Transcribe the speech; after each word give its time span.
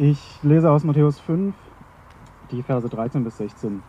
Ich 0.00 0.40
lese 0.44 0.70
aus 0.70 0.84
Matthäus 0.84 1.18
5, 1.18 1.56
die 2.52 2.62
Verse 2.62 2.88
13 2.88 3.24
bis 3.24 3.38
16. 3.38 3.82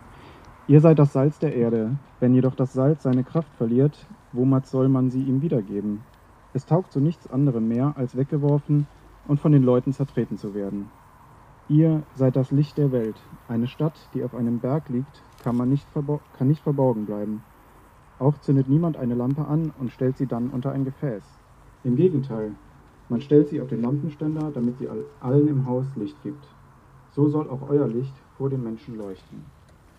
Ihr 0.66 0.80
seid 0.80 0.98
das 0.98 1.12
Salz 1.12 1.38
der 1.38 1.54
Erde. 1.54 1.98
Wenn 2.18 2.34
jedoch 2.34 2.56
das 2.56 2.72
Salz 2.72 3.04
seine 3.04 3.22
Kraft 3.22 3.54
verliert, 3.54 4.08
womit 4.32 4.66
soll 4.66 4.88
man 4.88 5.10
sie 5.10 5.22
ihm 5.22 5.40
wiedergeben? 5.40 6.02
Es 6.52 6.66
taugt 6.66 6.90
zu 6.90 6.98
nichts 6.98 7.30
anderem 7.30 7.68
mehr, 7.68 7.92
als 7.96 8.16
weggeworfen 8.16 8.88
und 9.28 9.38
von 9.38 9.52
den 9.52 9.62
Leuten 9.62 9.92
zertreten 9.92 10.36
zu 10.36 10.52
werden. 10.52 10.90
Ihr 11.68 12.02
seid 12.16 12.34
das 12.34 12.50
Licht 12.50 12.76
der 12.76 12.90
Welt. 12.90 13.22
Eine 13.46 13.68
Stadt, 13.68 13.94
die 14.12 14.24
auf 14.24 14.34
einem 14.34 14.58
Berg 14.58 14.88
liegt, 14.88 15.22
kann, 15.44 15.56
man 15.56 15.68
nicht, 15.68 15.86
kann 16.36 16.48
nicht 16.48 16.64
verborgen 16.64 17.06
bleiben. 17.06 17.44
Auch 18.18 18.36
zündet 18.38 18.68
niemand 18.68 18.96
eine 18.96 19.14
Lampe 19.14 19.46
an 19.46 19.72
und 19.78 19.92
stellt 19.92 20.16
sie 20.16 20.26
dann 20.26 20.50
unter 20.50 20.72
ein 20.72 20.84
Gefäß. 20.84 21.22
Im 21.84 21.94
Gegenteil, 21.94 22.56
man 23.10 23.20
stellt 23.20 23.48
sie 23.48 23.60
auf 23.60 23.68
den 23.68 23.82
Lampenständer, 23.82 24.52
damit 24.54 24.78
sie 24.78 24.88
allen 25.20 25.48
im 25.48 25.66
Haus 25.66 25.84
Licht 25.96 26.16
gibt. 26.22 26.44
So 27.10 27.28
soll 27.28 27.50
auch 27.50 27.68
euer 27.68 27.88
Licht 27.88 28.14
vor 28.38 28.48
den 28.48 28.62
Menschen 28.62 28.96
leuchten. 28.96 29.44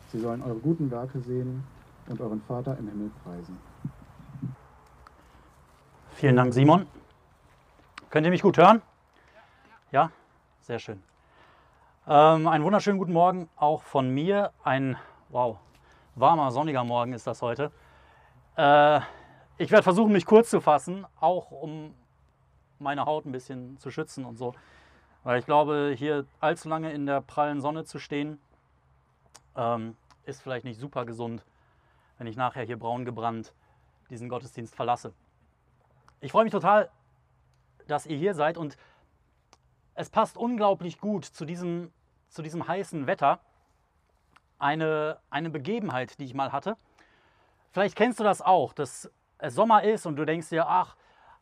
Sie 0.07 0.19
sollen 0.19 0.41
eure 0.41 0.55
guten 0.55 0.89
Werke 0.89 1.19
sehen 1.19 1.63
und 2.07 2.21
euren 2.21 2.41
Vater 2.41 2.77
im 2.77 2.87
Himmel 2.87 3.11
preisen. 3.23 3.57
Vielen 6.11 6.37
Dank, 6.37 6.53
Simon. 6.53 6.87
Könnt 8.09 8.25
ihr 8.25 8.31
mich 8.31 8.41
gut 8.41 8.57
hören? 8.57 8.81
Ja, 9.91 10.09
sehr 10.61 10.79
schön. 10.79 11.03
Ähm, 12.07 12.47
einen 12.47 12.63
wunderschönen 12.63 12.97
guten 12.97 13.13
Morgen 13.13 13.49
auch 13.57 13.83
von 13.83 14.09
mir. 14.09 14.51
Ein, 14.63 14.95
wow, 15.29 15.57
warmer, 16.15 16.51
sonniger 16.51 16.83
Morgen 16.85 17.11
ist 17.11 17.27
das 17.27 17.41
heute. 17.41 17.71
Äh, 18.55 19.01
ich 19.57 19.69
werde 19.69 19.83
versuchen, 19.83 20.13
mich 20.13 20.25
kurz 20.25 20.49
zu 20.49 20.61
fassen, 20.61 21.05
auch 21.19 21.51
um 21.51 21.93
meine 22.81 23.05
Haut 23.05 23.25
ein 23.25 23.31
bisschen 23.31 23.77
zu 23.77 23.91
schützen 23.91 24.25
und 24.25 24.37
so. 24.37 24.53
Weil 25.23 25.39
ich 25.39 25.45
glaube, 25.45 25.93
hier 25.95 26.25
allzu 26.39 26.67
lange 26.67 26.91
in 26.91 27.05
der 27.05 27.21
prallen 27.21 27.61
Sonne 27.61 27.85
zu 27.85 27.99
stehen, 27.99 28.39
ähm, 29.55 29.95
ist 30.25 30.41
vielleicht 30.41 30.65
nicht 30.65 30.79
super 30.79 31.05
gesund, 31.05 31.45
wenn 32.17 32.27
ich 32.27 32.35
nachher 32.35 32.63
hier 32.63 32.77
braun 32.77 33.05
gebrannt 33.05 33.53
diesen 34.09 34.29
Gottesdienst 34.29 34.75
verlasse. 34.75 35.13
Ich 36.19 36.31
freue 36.31 36.43
mich 36.43 36.51
total, 36.51 36.89
dass 37.87 38.05
ihr 38.05 38.17
hier 38.17 38.33
seid 38.33 38.57
und 38.57 38.77
es 39.95 40.09
passt 40.09 40.37
unglaublich 40.37 40.99
gut 40.99 41.25
zu 41.25 41.45
diesem, 41.45 41.91
zu 42.29 42.41
diesem 42.41 42.67
heißen 42.67 43.07
Wetter. 43.07 43.39
Eine, 44.59 45.19
eine 45.29 45.49
Begebenheit, 45.49 46.19
die 46.19 46.25
ich 46.25 46.33
mal 46.33 46.51
hatte. 46.51 46.77
Vielleicht 47.71 47.95
kennst 47.95 48.19
du 48.19 48.23
das 48.23 48.41
auch, 48.41 48.73
dass 48.73 49.09
es 49.39 49.55
Sommer 49.55 49.83
ist 49.83 50.05
und 50.05 50.17
du 50.17 50.25
denkst 50.25 50.49
dir, 50.49 50.67
ach, 50.67 50.95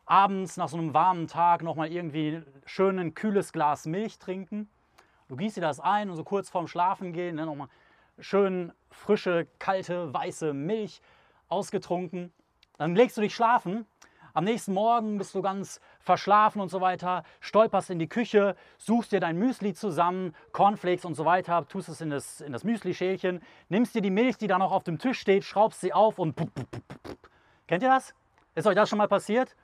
abends 0.10 0.58
nach 0.58 0.68
so 0.70 0.78
einem 0.78 0.94
warmen 0.94 1.28
Tag 1.28 1.64
nochmal 1.64 1.92
irgendwie 1.92 2.42
schön 2.66 3.00
ein 3.00 3.14
kühles 3.14 3.54
Glas 3.54 3.86
Milch 3.86 4.20
trinken. 4.20 4.70
Du 5.28 5.36
gießt 5.36 5.58
dir 5.58 5.62
das 5.62 5.80
ein 5.80 6.10
und 6.10 6.16
so 6.16 6.24
kurz 6.24 6.50
vorm 6.50 6.68
Schlafen 6.68 7.14
gehen, 7.14 7.36
ne, 7.36 7.46
nochmal 7.46 7.70
schön 8.20 8.74
frische, 8.90 9.48
kalte, 9.60 10.14
weiße 10.14 10.54
Milch 10.54 11.02
ausgetrunken. 11.48 12.34
Dann 12.78 12.96
legst 12.96 13.18
du 13.18 13.22
dich 13.22 13.36
schlafen 13.36 13.86
am 14.34 14.44
nächsten 14.44 14.74
Morgen 14.74 15.18
bist 15.18 15.34
du 15.36 15.42
ganz 15.42 15.82
verschlafen 16.00 16.62
und 16.62 16.70
so 16.70 16.82
weiter, 16.82 17.24
stolperst 17.40 17.90
in 17.90 18.00
die 18.00 18.08
Küche, 18.08 18.56
suchst 18.78 19.12
dir 19.12 19.20
dein 19.20 19.38
Müsli 19.38 19.74
zusammen, 19.74 20.36
Cornflakes 20.52 21.06
und 21.06 21.16
so 21.16 21.26
weiter, 21.26 21.68
tust 21.68 21.90
es 21.90 22.02
in 22.02 22.10
das, 22.10 22.42
in 22.42 22.54
das 22.54 22.64
Müsli-Schälchen, 22.64 23.42
nimmst 23.70 23.96
dir 23.96 24.02
die 24.02 24.10
Milch, 24.10 24.38
die 24.38 24.48
da 24.48 24.58
noch 24.58 24.72
auf 24.72 24.84
dem 24.84 25.00
Tisch 25.00 25.20
steht, 25.20 25.44
schraubst 25.44 25.82
sie 25.82 25.94
auf 25.94 26.20
und. 26.20 26.36
Kennt 27.68 27.84
ihr 27.84 27.90
das? 27.90 28.14
Ist 28.56 28.68
euch 28.68 28.76
das 28.76 28.90
schon 28.90 28.98
mal 28.98 29.08
passiert? 29.08 29.56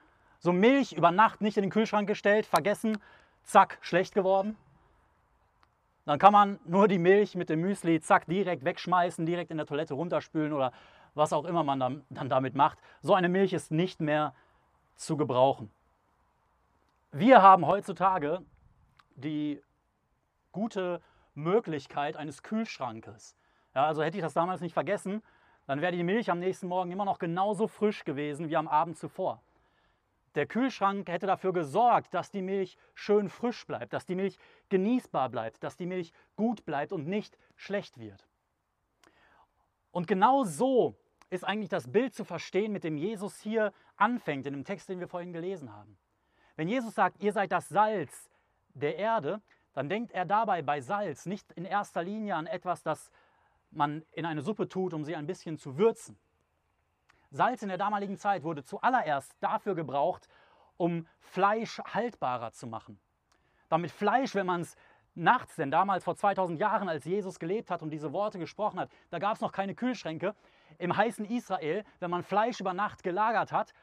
So 0.46 0.54
Milch 0.54 0.94
über 0.94 1.10
Nacht 1.10 1.42
nicht 1.42 1.58
in 1.58 1.64
den 1.64 1.72
Kühlschrank 1.72 2.08
gestellt, 2.08 2.46
vergessen, 2.46 3.00
zack, 3.42 3.80
schlecht 3.82 4.14
geworden. 4.14 4.56
Dann 6.06 6.20
kann 6.20 6.34
man 6.34 6.60
nur 6.66 6.88
die 6.88 7.00
Milch 7.00 7.34
mit 7.34 7.50
dem 7.50 7.62
Müsli, 7.62 8.00
zack, 8.00 8.28
direkt 8.28 8.64
wegschmeißen, 8.64 9.26
direkt 9.26 9.50
in 9.50 9.58
der 9.58 9.66
Toilette 9.66 9.96
runterspülen 9.96 10.54
oder 10.54 10.72
was 11.16 11.34
auch 11.34 11.46
immer 11.46 11.64
man 11.64 11.80
dann, 11.80 12.06
dann 12.12 12.30
damit 12.30 12.54
macht. 12.54 12.78
So 13.02 13.16
eine 13.16 13.28
Milch 13.28 13.54
ist 13.54 13.72
nicht 13.72 14.02
mehr 14.02 14.36
zu 14.96 15.18
gebrauchen. 15.18 15.72
Wir 17.12 17.42
haben 17.42 17.66
heutzutage 17.66 18.44
die 19.16 19.64
gute 20.52 21.02
Möglichkeit 21.34 22.18
eines 22.18 22.44
Kühlschrankes. 22.44 23.36
Ja, 23.74 23.88
also 23.88 24.04
hätte 24.04 24.18
ich 24.18 24.24
das 24.24 24.36
damals 24.36 24.62
nicht 24.62 24.74
vergessen, 24.74 25.24
dann 25.66 25.82
wäre 25.82 25.92
die 25.92 26.04
Milch 26.04 26.30
am 26.30 26.38
nächsten 26.38 26.68
Morgen 26.68 26.92
immer 26.92 27.06
noch 27.06 27.18
genauso 27.18 27.68
frisch 27.68 28.06
gewesen 28.06 28.48
wie 28.48 28.58
am 28.58 28.68
Abend 28.68 29.00
zuvor. 29.00 29.42
Der 30.36 30.46
Kühlschrank 30.46 31.08
hätte 31.10 31.28
dafür 31.28 31.54
gesorgt, 31.54 32.14
dass 32.14 32.30
die 32.30 32.42
Milch 32.42 32.78
schön 32.94 33.30
frisch 33.30 33.66
bleibt, 33.66 33.94
dass 33.94 34.06
die 34.06 34.16
Milch 34.16 34.38
genießbar 34.70 35.30
bleibt, 35.30 35.64
dass 35.64 35.78
die 35.78 35.86
Milch 35.86 36.12
gut 36.36 36.66
bleibt 36.66 36.92
und 36.92 37.08
nicht 37.08 37.38
schlecht 37.56 37.98
wird. 37.98 38.28
Und 39.92 40.08
genau 40.08 40.44
so 40.44 40.96
ist 41.30 41.46
eigentlich 41.46 41.70
das 41.70 41.92
Bild 41.92 42.14
zu 42.14 42.26
verstehen, 42.26 42.74
mit 42.74 42.84
dem 42.84 42.98
Jesus 42.98 43.40
hier 43.40 43.74
anfängt, 43.96 44.46
in 44.46 44.54
dem 44.54 44.66
Text, 44.66 44.90
den 44.90 45.00
wir 45.00 45.08
vorhin 45.08 45.32
gelesen 45.32 45.74
haben. 45.74 45.98
Wenn 46.58 46.68
Jesus 46.68 46.96
sagt, 46.96 47.24
ihr 47.24 47.32
seid 47.32 47.52
das 47.52 47.70
Salz 47.70 48.30
der 48.74 48.98
Erde, 48.98 49.42
dann 49.74 49.90
denkt 49.90 50.12
er 50.12 50.26
dabei 50.26 50.62
bei 50.62 50.82
Salz 50.82 51.26
nicht 51.26 51.52
in 51.54 51.66
erster 51.66 52.04
Linie 52.04 52.36
an 52.36 52.46
etwas, 52.46 52.84
das 52.84 53.10
man 53.72 54.04
in 54.12 54.26
eine 54.26 54.42
Suppe 54.42 54.68
tut, 54.68 54.94
um 54.94 55.04
sie 55.04 55.16
ein 55.16 55.28
bisschen 55.28 55.58
zu 55.58 55.78
würzen. 55.78 56.18
Salz 57.36 57.62
in 57.62 57.68
der 57.68 57.78
damaligen 57.78 58.18
Zeit 58.18 58.44
wurde 58.44 58.64
zuallererst 58.64 59.36
dafür 59.42 59.76
gebraucht, 59.76 60.30
um 60.78 61.06
Fleisch 61.20 61.80
haltbarer 61.80 62.54
zu 62.54 62.66
machen. 62.66 62.98
Damit 63.68 63.92
Fleisch, 63.92 64.36
wenn 64.36 64.46
man 64.46 64.62
es 64.62 64.78
nachts, 65.16 65.58
denn 65.58 65.70
damals 65.70 66.06
vor 66.06 66.16
2000 66.16 66.60
Jahren, 66.60 66.88
als 66.88 67.04
Jesus 67.04 67.38
gelebt 67.38 67.72
hat 67.72 67.82
und 67.82 67.90
diese 67.90 68.14
Worte 68.14 68.40
gesprochen 68.40 68.80
hat, 68.80 68.90
da 69.10 69.20
gab 69.20 69.36
es 69.36 69.42
noch 69.42 69.52
keine 69.52 69.76
Kühlschränke. 69.76 70.34
Im 70.78 70.96
heißen 70.96 71.26
Israel, 71.26 71.84
wenn 72.00 72.10
man 72.10 72.24
Fleisch 72.24 72.62
über 72.62 72.74
Nacht 72.74 73.04
gelagert 73.04 73.52
hat 73.52 73.74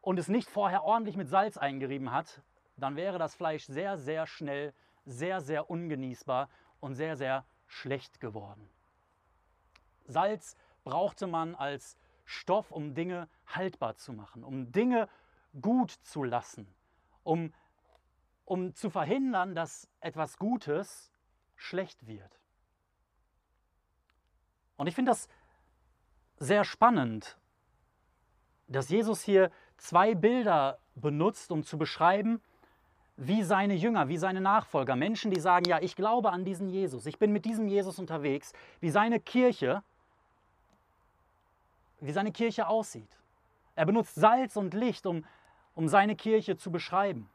und 0.00 0.18
es 0.18 0.28
nicht 0.28 0.48
vorher 0.48 0.84
ordentlich 0.84 1.16
mit 1.16 1.28
Salz 1.28 1.56
eingerieben 1.56 2.12
hat, 2.12 2.42
dann 2.76 2.94
wäre 2.94 3.18
das 3.18 3.34
Fleisch 3.34 3.64
sehr, 3.64 3.98
sehr 3.98 4.26
schnell, 4.26 4.72
sehr, 5.04 5.40
sehr 5.40 5.68
ungenießbar 5.68 6.48
und 6.78 6.94
sehr, 6.94 7.16
sehr 7.16 7.44
schlecht 7.66 8.20
geworden. 8.20 8.68
Salz 10.06 10.56
brauchte 10.84 11.26
man 11.26 11.56
als 11.56 11.96
Stoff, 12.30 12.70
um 12.70 12.94
Dinge 12.94 13.28
haltbar 13.46 13.96
zu 13.96 14.12
machen, 14.12 14.44
um 14.44 14.70
Dinge 14.72 15.08
gut 15.60 15.90
zu 15.90 16.22
lassen, 16.22 16.66
um 17.24 17.52
um 18.50 18.74
zu 18.74 18.90
verhindern, 18.90 19.54
dass 19.54 19.88
etwas 20.00 20.36
Gutes 20.36 21.12
schlecht 21.54 22.08
wird. 22.08 22.40
Und 24.76 24.88
ich 24.88 24.94
finde 24.96 25.12
das 25.12 25.28
sehr 26.36 26.64
spannend, 26.64 27.38
dass 28.66 28.88
Jesus 28.88 29.22
hier 29.22 29.52
zwei 29.76 30.16
Bilder 30.16 30.80
benutzt, 30.96 31.52
um 31.52 31.62
zu 31.62 31.78
beschreiben, 31.78 32.40
wie 33.16 33.44
seine 33.44 33.74
Jünger, 33.74 34.08
wie 34.08 34.16
seine 34.16 34.40
Nachfolger, 34.40 34.96
Menschen, 34.96 35.30
die 35.30 35.40
sagen, 35.40 35.66
ja, 35.68 35.80
ich 35.80 35.94
glaube 35.94 36.32
an 36.32 36.44
diesen 36.44 36.70
Jesus, 36.70 37.06
ich 37.06 37.20
bin 37.20 37.32
mit 37.32 37.44
diesem 37.44 37.68
Jesus 37.68 38.00
unterwegs, 38.00 38.52
wie 38.80 38.90
seine 38.90 39.20
Kirche, 39.20 39.84
wie 42.00 42.12
seine 42.12 42.32
Kirche 42.32 42.68
aussieht. 42.68 43.18
Er 43.74 43.86
benutzt 43.86 44.14
Salz 44.14 44.56
und 44.56 44.74
Licht, 44.74 45.06
um, 45.06 45.24
um 45.74 45.88
seine 45.88 46.16
Kirche 46.16 46.56
zu 46.56 46.70
beschreiben. 46.70 47.30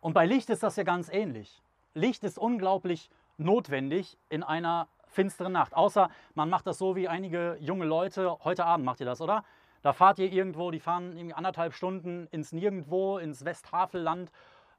Und 0.00 0.14
bei 0.14 0.26
Licht 0.26 0.48
ist 0.50 0.62
das 0.62 0.76
ja 0.76 0.82
ganz 0.82 1.08
ähnlich. 1.08 1.62
Licht 1.94 2.24
ist 2.24 2.38
unglaublich 2.38 3.10
notwendig 3.36 4.16
in 4.28 4.42
einer 4.42 4.88
finsteren 5.06 5.52
Nacht. 5.52 5.74
Außer 5.74 6.08
man 6.34 6.48
macht 6.48 6.66
das 6.66 6.78
so 6.78 6.96
wie 6.96 7.08
einige 7.08 7.56
junge 7.60 7.84
Leute. 7.84 8.38
Heute 8.44 8.64
Abend 8.64 8.86
macht 8.86 9.00
ihr 9.00 9.06
das, 9.06 9.20
oder? 9.20 9.44
Da 9.82 9.92
fahrt 9.92 10.18
ihr 10.18 10.30
irgendwo, 10.30 10.70
die 10.70 10.80
fahren 10.80 11.16
irgendwie 11.16 11.34
anderthalb 11.34 11.72
Stunden 11.72 12.26
ins 12.30 12.52
Nirgendwo, 12.52 13.18
ins 13.18 13.44
Westhavelland, 13.44 14.30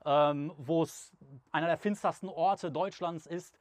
ähm, 0.05 0.53
wo 0.57 0.83
es 0.83 1.11
einer 1.51 1.67
der 1.67 1.77
finstersten 1.77 2.29
Orte 2.29 2.71
Deutschlands 2.71 3.25
ist, 3.25 3.57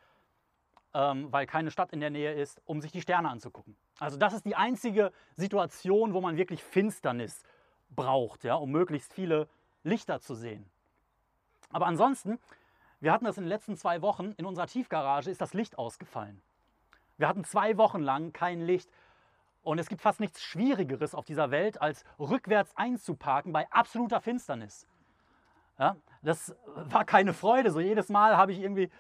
ähm, 0.95 1.33
weil 1.33 1.47
keine 1.47 1.71
Stadt 1.71 1.93
in 1.93 2.01
der 2.01 2.11
Nähe 2.11 2.33
ist, 2.33 2.61
um 2.65 2.81
sich 2.81 2.93
die 2.93 3.01
Sterne 3.01 3.29
anzugucken. 3.29 3.77
Also 3.99 4.17
das 4.17 4.33
ist 4.33 4.45
die 4.45 4.57
einzige 4.57 5.13
Situation, 5.37 6.15
wo 6.15 6.21
man 6.21 6.37
wirklich 6.37 6.63
Finsternis 6.63 7.43
braucht, 7.91 8.45
ja, 8.45 8.55
um 8.55 8.71
möglichst 8.71 9.13
viele 9.13 9.49
Lichter 9.83 10.21
zu 10.21 10.35
sehen. 10.35 10.69
Aber 11.73 11.87
ansonsten, 11.87 12.39
wir 13.01 13.13
hatten 13.13 13.25
das 13.25 13.39
in 13.39 13.45
den 13.45 13.49
letzten 13.49 13.77
zwei 13.77 14.03
Wochen, 14.03 14.35
in 14.37 14.47
unserer 14.47 14.67
Tiefgarage 14.67 15.31
ist 15.31 15.41
das 15.41 15.55
Licht 15.55 15.79
ausgefallen. 15.79 16.43
Wir 17.17 17.29
hatten 17.29 17.45
zwei 17.45 17.77
Wochen 17.77 18.01
lang 18.01 18.33
kein 18.33 18.61
Licht. 18.61 18.91
Und 19.63 19.79
es 19.79 19.89
gibt 19.89 20.01
fast 20.01 20.21
nichts 20.21 20.43
Schwierigeres 20.43 21.15
auf 21.15 21.27
dieser 21.27 21.51
Welt, 21.51 21.81
als 21.83 22.05
rückwärts 22.19 22.75
einzuparken 22.77 23.53
bei 23.53 23.71
absoluter 23.71 24.21
Finsternis. 24.21 24.87
Ja, 25.79 25.97
das 26.23 26.55
war 26.75 27.05
keine 27.05 27.35
Freude. 27.35 27.71
So 27.71 27.81
jedes 27.81 28.09
Mal 28.09 28.37
habe 28.37 28.53
ich 28.53 28.61
irgendwie 28.61 28.91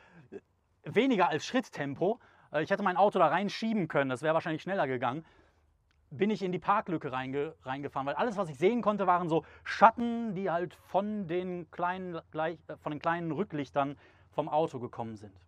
weniger 0.84 1.28
als 1.28 1.44
Schritttempo. 1.44 2.18
Äh, 2.52 2.62
ich 2.62 2.70
hätte 2.70 2.82
mein 2.82 2.96
Auto 2.96 3.18
da 3.18 3.28
reinschieben 3.28 3.88
können, 3.88 4.10
das 4.10 4.22
wäre 4.22 4.34
wahrscheinlich 4.34 4.62
schneller 4.62 4.86
gegangen. 4.86 5.24
bin 6.10 6.30
ich 6.30 6.42
in 6.42 6.50
die 6.50 6.58
Parklücke 6.58 7.12
reinge, 7.12 7.54
reingefahren, 7.62 8.06
weil 8.06 8.16
alles, 8.16 8.36
was 8.36 8.48
ich 8.48 8.58
sehen 8.58 8.82
konnte, 8.82 9.06
waren 9.06 9.28
so 9.28 9.44
Schatten, 9.62 10.34
die 10.34 10.50
halt 10.50 10.74
von 10.74 11.28
den 11.28 11.70
kleinen, 11.70 12.16
äh, 12.16 12.56
von 12.78 12.90
den 12.92 13.00
kleinen 13.00 13.30
Rücklichtern 13.30 13.96
vom 14.32 14.48
Auto 14.48 14.80
gekommen 14.80 15.16
sind. 15.16 15.38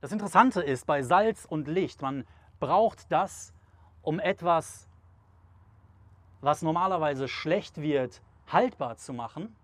Das 0.00 0.10
Interessante 0.10 0.60
ist 0.60 0.86
bei 0.86 1.02
Salz 1.02 1.44
und 1.44 1.68
Licht, 1.68 2.02
man 2.02 2.26
braucht 2.58 3.10
das, 3.12 3.54
um 4.02 4.18
etwas, 4.18 4.88
was 6.40 6.62
normalerweise 6.62 7.28
schlecht 7.28 7.80
wird, 7.80 8.20
haltbar 8.48 8.96
zu 8.96 9.12
machen, 9.12 9.54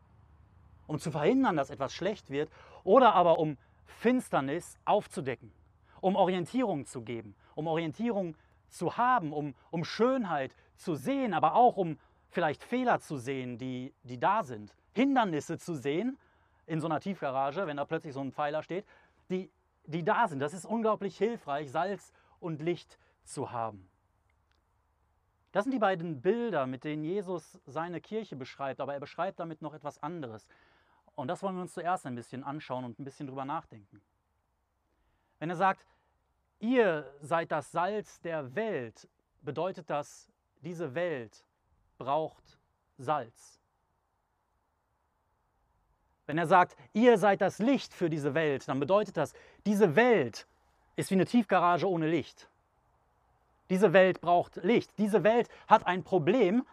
um 0.87 0.99
zu 0.99 1.11
verhindern, 1.11 1.57
dass 1.57 1.71
etwas 1.71 1.93
schlecht 1.93 2.31
wird, 2.31 2.51
oder 2.89 3.15
aber 3.15 3.39
um 3.39 3.59
Finsternis 3.85 4.79
aufzudecken, 4.87 5.53
um 6.01 6.17
Orientierung 6.17 6.87
zu 6.87 7.03
geben, 7.03 7.37
um 7.55 7.67
Orientierung 7.67 8.35
zu 8.71 8.97
haben, 8.97 9.35
um, 9.35 9.55
um 9.71 9.85
Schönheit 9.85 10.55
zu 10.75 10.95
sehen, 10.95 11.35
aber 11.35 11.55
auch 11.55 11.77
um 11.77 11.99
vielleicht 12.31 12.65
Fehler 12.65 12.99
zu 12.99 13.19
sehen, 13.19 13.59
die, 13.59 13.93
die 14.05 14.19
da 14.19 14.43
sind, 14.43 14.75
Hindernisse 14.95 15.59
zu 15.59 15.75
sehen 15.75 16.17
in 16.65 16.81
so 16.81 16.87
einer 16.87 16.99
Tiefgarage, 16.99 17.67
wenn 17.67 17.77
da 17.77 17.85
plötzlich 17.85 18.15
so 18.15 18.21
ein 18.21 18.33
Pfeiler 18.33 18.63
steht, 18.63 18.87
die, 19.29 19.51
die 19.85 20.03
da 20.03 20.27
sind. 20.27 20.41
Das 20.41 20.55
ist 20.55 20.65
unglaublich 20.65 21.19
hilfreich, 21.19 21.71
Salz 21.71 22.15
und 22.41 22.63
Licht 22.63 22.99
zu 23.23 23.53
haben. 23.53 23.87
Das 25.53 25.65
sind 25.65 25.73
die 25.73 25.79
beiden 25.79 26.23
Bilder, 26.23 26.67
mit 26.67 26.85
denen 26.85 27.05
Jesus 27.05 27.59
seine 27.67 28.01
Kirche 28.01 28.35
beschreibt, 28.35 28.81
aber 28.81 28.95
er 28.95 29.01
beschreibt 29.01 29.41
damit 29.41 29.61
noch 29.61 29.75
etwas 29.75 30.03
anderes. 30.03 30.49
Und 31.19 31.27
das 31.27 31.43
wollen 31.43 31.57
wir 31.57 31.63
uns 31.63 31.75
zuerst 31.75 32.07
ein 32.07 32.15
bisschen 32.15 32.45
anschauen 32.45 32.85
und 32.85 33.01
ein 33.01 33.05
bisschen 33.05 33.27
drüber 33.27 33.45
nachdenken. 33.45 34.01
Wenn 35.41 35.51
er 35.51 35.57
sagt, 35.57 35.85
ihr 36.61 37.13
seid 37.21 37.51
das 37.51 37.73
Salz 37.73 38.21
der 38.21 38.55
Welt, 38.55 39.09
bedeutet 39.43 39.91
das, 39.91 40.29
diese 40.61 40.95
Welt 40.95 41.45
braucht 41.99 42.61
Salz. 42.99 43.59
Wenn 46.27 46.39
er 46.39 46.47
sagt, 46.47 46.77
ihr 46.93 47.19
seid 47.19 47.41
das 47.41 47.59
Licht 47.59 47.93
für 47.93 48.09
diese 48.09 48.35
Welt, 48.35 48.69
dann 48.69 48.79
bedeutet 48.79 49.17
das, 49.17 49.35
diese 49.67 49.97
Welt 49.97 50.47
ist 50.95 51.11
wie 51.11 51.17
eine 51.17 51.25
Tiefgarage 51.25 51.89
ohne 51.91 52.07
Licht. 52.07 52.49
Diese 53.71 53.93
Welt 53.93 54.21
braucht 54.21 54.55
Licht. 54.63 54.97
Diese 54.99 55.25
Welt 55.25 55.49
hat 55.67 55.85
ein 55.85 56.05
Problem, 56.05 56.65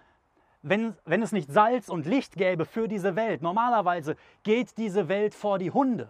wenn, 0.68 0.96
wenn 1.06 1.22
es 1.22 1.32
nicht 1.32 1.52
Salz 1.52 1.90
und 1.90 2.08
Licht 2.08 2.36
gäbe 2.36 2.66
für 2.66 2.88
diese 2.88 3.16
Welt. 3.16 3.44
Normalerweise 3.44 4.18
geht 4.42 4.78
diese 4.80 5.08
Welt 5.08 5.36
vor 5.36 5.60
die 5.60 5.70
Hunde. 5.70 6.10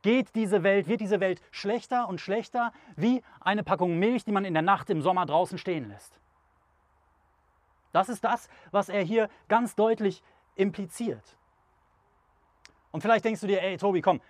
Geht 0.00 0.34
diese 0.34 0.62
Welt, 0.62 0.88
wird 0.88 1.02
diese 1.02 1.20
Welt 1.20 1.42
schlechter 1.50 2.08
und 2.08 2.18
schlechter 2.18 2.72
wie 2.96 3.22
eine 3.40 3.62
Packung 3.62 3.98
Milch, 3.98 4.24
die 4.24 4.32
man 4.32 4.46
in 4.46 4.54
der 4.54 4.62
Nacht 4.62 4.88
im 4.88 5.02
Sommer 5.02 5.26
draußen 5.26 5.58
stehen 5.58 5.88
lässt. 5.88 6.18
Das 7.92 8.08
ist 8.08 8.24
das, 8.24 8.48
was 8.70 8.88
er 8.88 9.02
hier 9.02 9.28
ganz 9.48 9.74
deutlich 9.74 10.22
impliziert. 10.56 11.36
Und 12.90 13.02
vielleicht 13.02 13.26
denkst 13.26 13.42
du 13.42 13.46
dir, 13.46 13.62
ey 13.62 13.76
Tobi, 13.76 14.00
komm, 14.00 14.22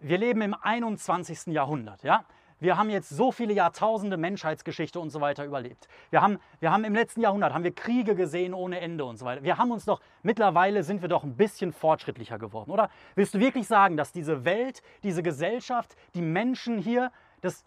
wir 0.00 0.18
leben 0.18 0.42
im 0.42 0.54
21. 0.54 1.46
Jahrhundert, 1.46 2.02
ja? 2.02 2.24
Wir 2.64 2.78
haben 2.78 2.88
jetzt 2.88 3.10
so 3.10 3.30
viele 3.30 3.52
Jahrtausende 3.52 4.16
Menschheitsgeschichte 4.16 4.98
und 4.98 5.10
so 5.10 5.20
weiter 5.20 5.44
überlebt. 5.44 5.86
Wir 6.08 6.22
haben, 6.22 6.38
wir 6.60 6.72
haben 6.72 6.84
im 6.84 6.94
letzten 6.94 7.20
Jahrhundert 7.20 7.52
haben 7.52 7.62
wir 7.62 7.74
Kriege 7.74 8.14
gesehen 8.14 8.54
ohne 8.54 8.80
Ende 8.80 9.04
und 9.04 9.18
so 9.18 9.26
weiter. 9.26 9.42
Wir 9.42 9.58
haben 9.58 9.70
uns 9.70 9.84
doch, 9.84 10.00
mittlerweile 10.22 10.82
sind 10.82 11.02
wir 11.02 11.10
doch 11.10 11.24
ein 11.24 11.36
bisschen 11.36 11.74
fortschrittlicher 11.74 12.38
geworden, 12.38 12.70
oder? 12.70 12.88
Willst 13.16 13.34
du 13.34 13.38
wirklich 13.38 13.66
sagen, 13.66 13.98
dass 13.98 14.12
diese 14.12 14.46
Welt, 14.46 14.82
diese 15.02 15.22
Gesellschaft, 15.22 15.94
die 16.14 16.22
Menschen 16.22 16.78
hier, 16.78 17.12
dass, 17.42 17.66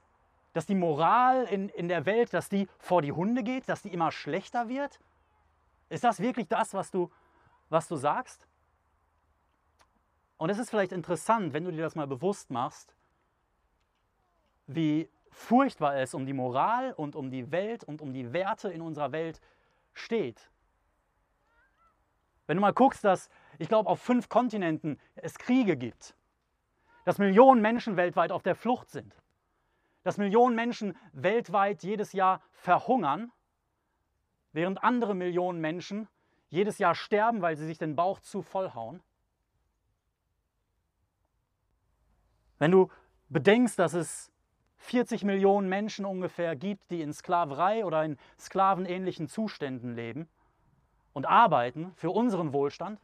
dass 0.53 0.65
die 0.65 0.73
Moral 0.73 1.43
in, 1.43 1.69
in 1.69 1.89
der 1.89 2.07
Welt, 2.07 2.33
dass 2.33 2.49
die 2.49 2.67
vor 2.79 3.03
die 3.03 3.11
Hunde 3.11 3.43
geht, 3.43 3.69
dass 3.69 3.83
die 3.83 3.93
immer 3.93 4.11
schlechter 4.11 4.67
wird? 4.67 4.99
Ist 5.89 6.05
das 6.05 6.21
wirklich 6.21 6.47
das, 6.47 6.73
was 6.73 6.89
du, 6.89 7.11
was 7.69 7.87
du 7.87 7.97
sagst? 7.97 8.47
Und 10.37 10.49
es 10.49 10.57
ist 10.57 10.71
vielleicht 10.71 10.91
interessant, 10.91 11.53
wenn 11.53 11.65
du 11.65 11.71
dir 11.71 11.83
das 11.83 11.93
mal 11.93 12.07
bewusst 12.07 12.49
machst, 12.49 12.96
wie 14.67 15.09
furchtbar 15.31 15.95
es 15.95 16.13
um 16.13 16.25
die 16.25 16.33
Moral 16.33 16.93
und 16.93 17.15
um 17.15 17.31
die 17.31 17.51
Welt 17.51 17.83
und 17.83 18.01
um 18.01 18.13
die 18.13 18.33
Werte 18.33 18.69
in 18.69 18.81
unserer 18.81 19.11
Welt 19.11 19.41
steht. 19.93 20.49
Wenn 22.45 22.57
du 22.57 22.61
mal 22.61 22.73
guckst, 22.73 23.03
dass 23.03 23.29
ich 23.59 23.67
glaube, 23.67 23.89
auf 23.89 24.01
fünf 24.01 24.29
Kontinenten 24.29 24.99
es 25.15 25.37
Kriege 25.37 25.77
gibt, 25.77 26.15
dass 27.05 27.17
Millionen 27.17 27.61
Menschen 27.61 27.97
weltweit 27.97 28.31
auf 28.31 28.43
der 28.43 28.55
Flucht 28.55 28.89
sind, 28.89 29.15
dass 30.03 30.17
Millionen 30.17 30.55
Menschen 30.55 30.95
weltweit 31.13 31.83
jedes 31.83 32.13
Jahr 32.13 32.41
verhungern, 32.51 33.31
während 34.53 34.83
andere 34.83 35.15
Millionen 35.15 35.59
Menschen 35.59 36.07
jedes 36.49 36.77
Jahr 36.77 36.95
sterben, 36.95 37.41
weil 37.41 37.57
sie 37.57 37.65
sich 37.65 37.77
den 37.77 37.95
Bauch 37.95 38.19
zu 38.19 38.41
vollhauen. 38.41 39.01
Wenn 42.57 42.71
du 42.71 42.89
bedenkst, 43.29 43.77
dass 43.77 43.93
es 43.93 44.31
40 44.77 45.23
Millionen 45.23 45.69
Menschen 45.69 46.05
ungefähr 46.05 46.55
gibt, 46.55 46.91
die 46.91 47.01
in 47.01 47.13
Sklaverei 47.13 47.85
oder 47.85 48.03
in 48.03 48.17
sklavenähnlichen 48.39 49.27
Zuständen 49.27 49.95
leben 49.95 50.27
und 51.13 51.25
arbeiten 51.25 51.91
für 51.95 52.11
unseren 52.11 52.53
Wohlstand. 52.53 52.99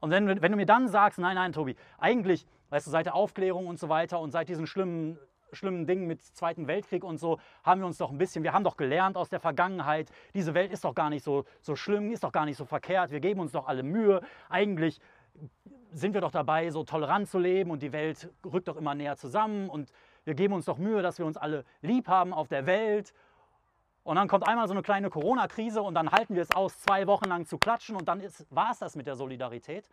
Und 0.00 0.10
wenn, 0.10 0.26
wenn 0.42 0.52
du 0.52 0.56
mir 0.56 0.66
dann 0.66 0.88
sagst, 0.88 1.18
nein, 1.18 1.36
nein, 1.36 1.52
Tobi, 1.52 1.76
eigentlich, 1.96 2.46
weißt 2.70 2.86
du, 2.86 2.90
seit 2.90 3.06
der 3.06 3.14
Aufklärung 3.14 3.66
und 3.66 3.78
so 3.78 3.88
weiter 3.88 4.20
und 4.20 4.32
seit 4.32 4.48
diesen 4.48 4.66
schlimmen, 4.66 5.18
schlimmen 5.52 5.86
Dingen 5.86 6.06
mit 6.06 6.22
Zweiten 6.22 6.66
Weltkrieg 6.66 7.04
und 7.04 7.18
so, 7.18 7.38
haben 7.62 7.80
wir 7.80 7.86
uns 7.86 7.98
doch 7.98 8.10
ein 8.10 8.18
bisschen, 8.18 8.42
wir 8.42 8.52
haben 8.52 8.64
doch 8.64 8.76
gelernt 8.76 9.16
aus 9.16 9.30
der 9.30 9.40
Vergangenheit, 9.40 10.10
diese 10.34 10.52
Welt 10.52 10.72
ist 10.72 10.84
doch 10.84 10.94
gar 10.94 11.08
nicht 11.08 11.24
so, 11.24 11.44
so 11.62 11.76
schlimm, 11.76 12.10
ist 12.10 12.24
doch 12.24 12.32
gar 12.32 12.44
nicht 12.44 12.56
so 12.56 12.64
verkehrt, 12.64 13.12
wir 13.12 13.20
geben 13.20 13.40
uns 13.40 13.52
doch 13.52 13.66
alle 13.66 13.82
Mühe. 13.82 14.20
Eigentlich 14.48 15.00
sind 15.94 16.12
wir 16.12 16.20
doch 16.20 16.32
dabei, 16.32 16.70
so 16.70 16.84
tolerant 16.84 17.28
zu 17.28 17.38
leben 17.38 17.70
und 17.70 17.82
die 17.82 17.92
Welt 17.92 18.30
rückt 18.44 18.68
doch 18.68 18.76
immer 18.76 18.94
näher 18.94 19.16
zusammen 19.16 19.70
und 19.70 19.90
wir 20.24 20.34
geben 20.34 20.54
uns 20.54 20.64
doch 20.64 20.78
Mühe, 20.78 21.02
dass 21.02 21.18
wir 21.18 21.26
uns 21.26 21.36
alle 21.36 21.64
lieb 21.82 22.08
haben 22.08 22.32
auf 22.32 22.48
der 22.48 22.66
Welt. 22.66 23.14
Und 24.02 24.16
dann 24.16 24.28
kommt 24.28 24.46
einmal 24.46 24.66
so 24.66 24.74
eine 24.74 24.82
kleine 24.82 25.08
Corona-Krise 25.08 25.82
und 25.82 25.94
dann 25.94 26.10
halten 26.10 26.34
wir 26.34 26.42
es 26.42 26.50
aus, 26.50 26.78
zwei 26.80 27.06
Wochen 27.06 27.26
lang 27.26 27.46
zu 27.46 27.58
klatschen 27.58 27.96
und 27.96 28.06
dann 28.06 28.22
war 28.50 28.72
es 28.72 28.78
das 28.78 28.96
mit 28.96 29.06
der 29.06 29.16
Solidarität. 29.16 29.88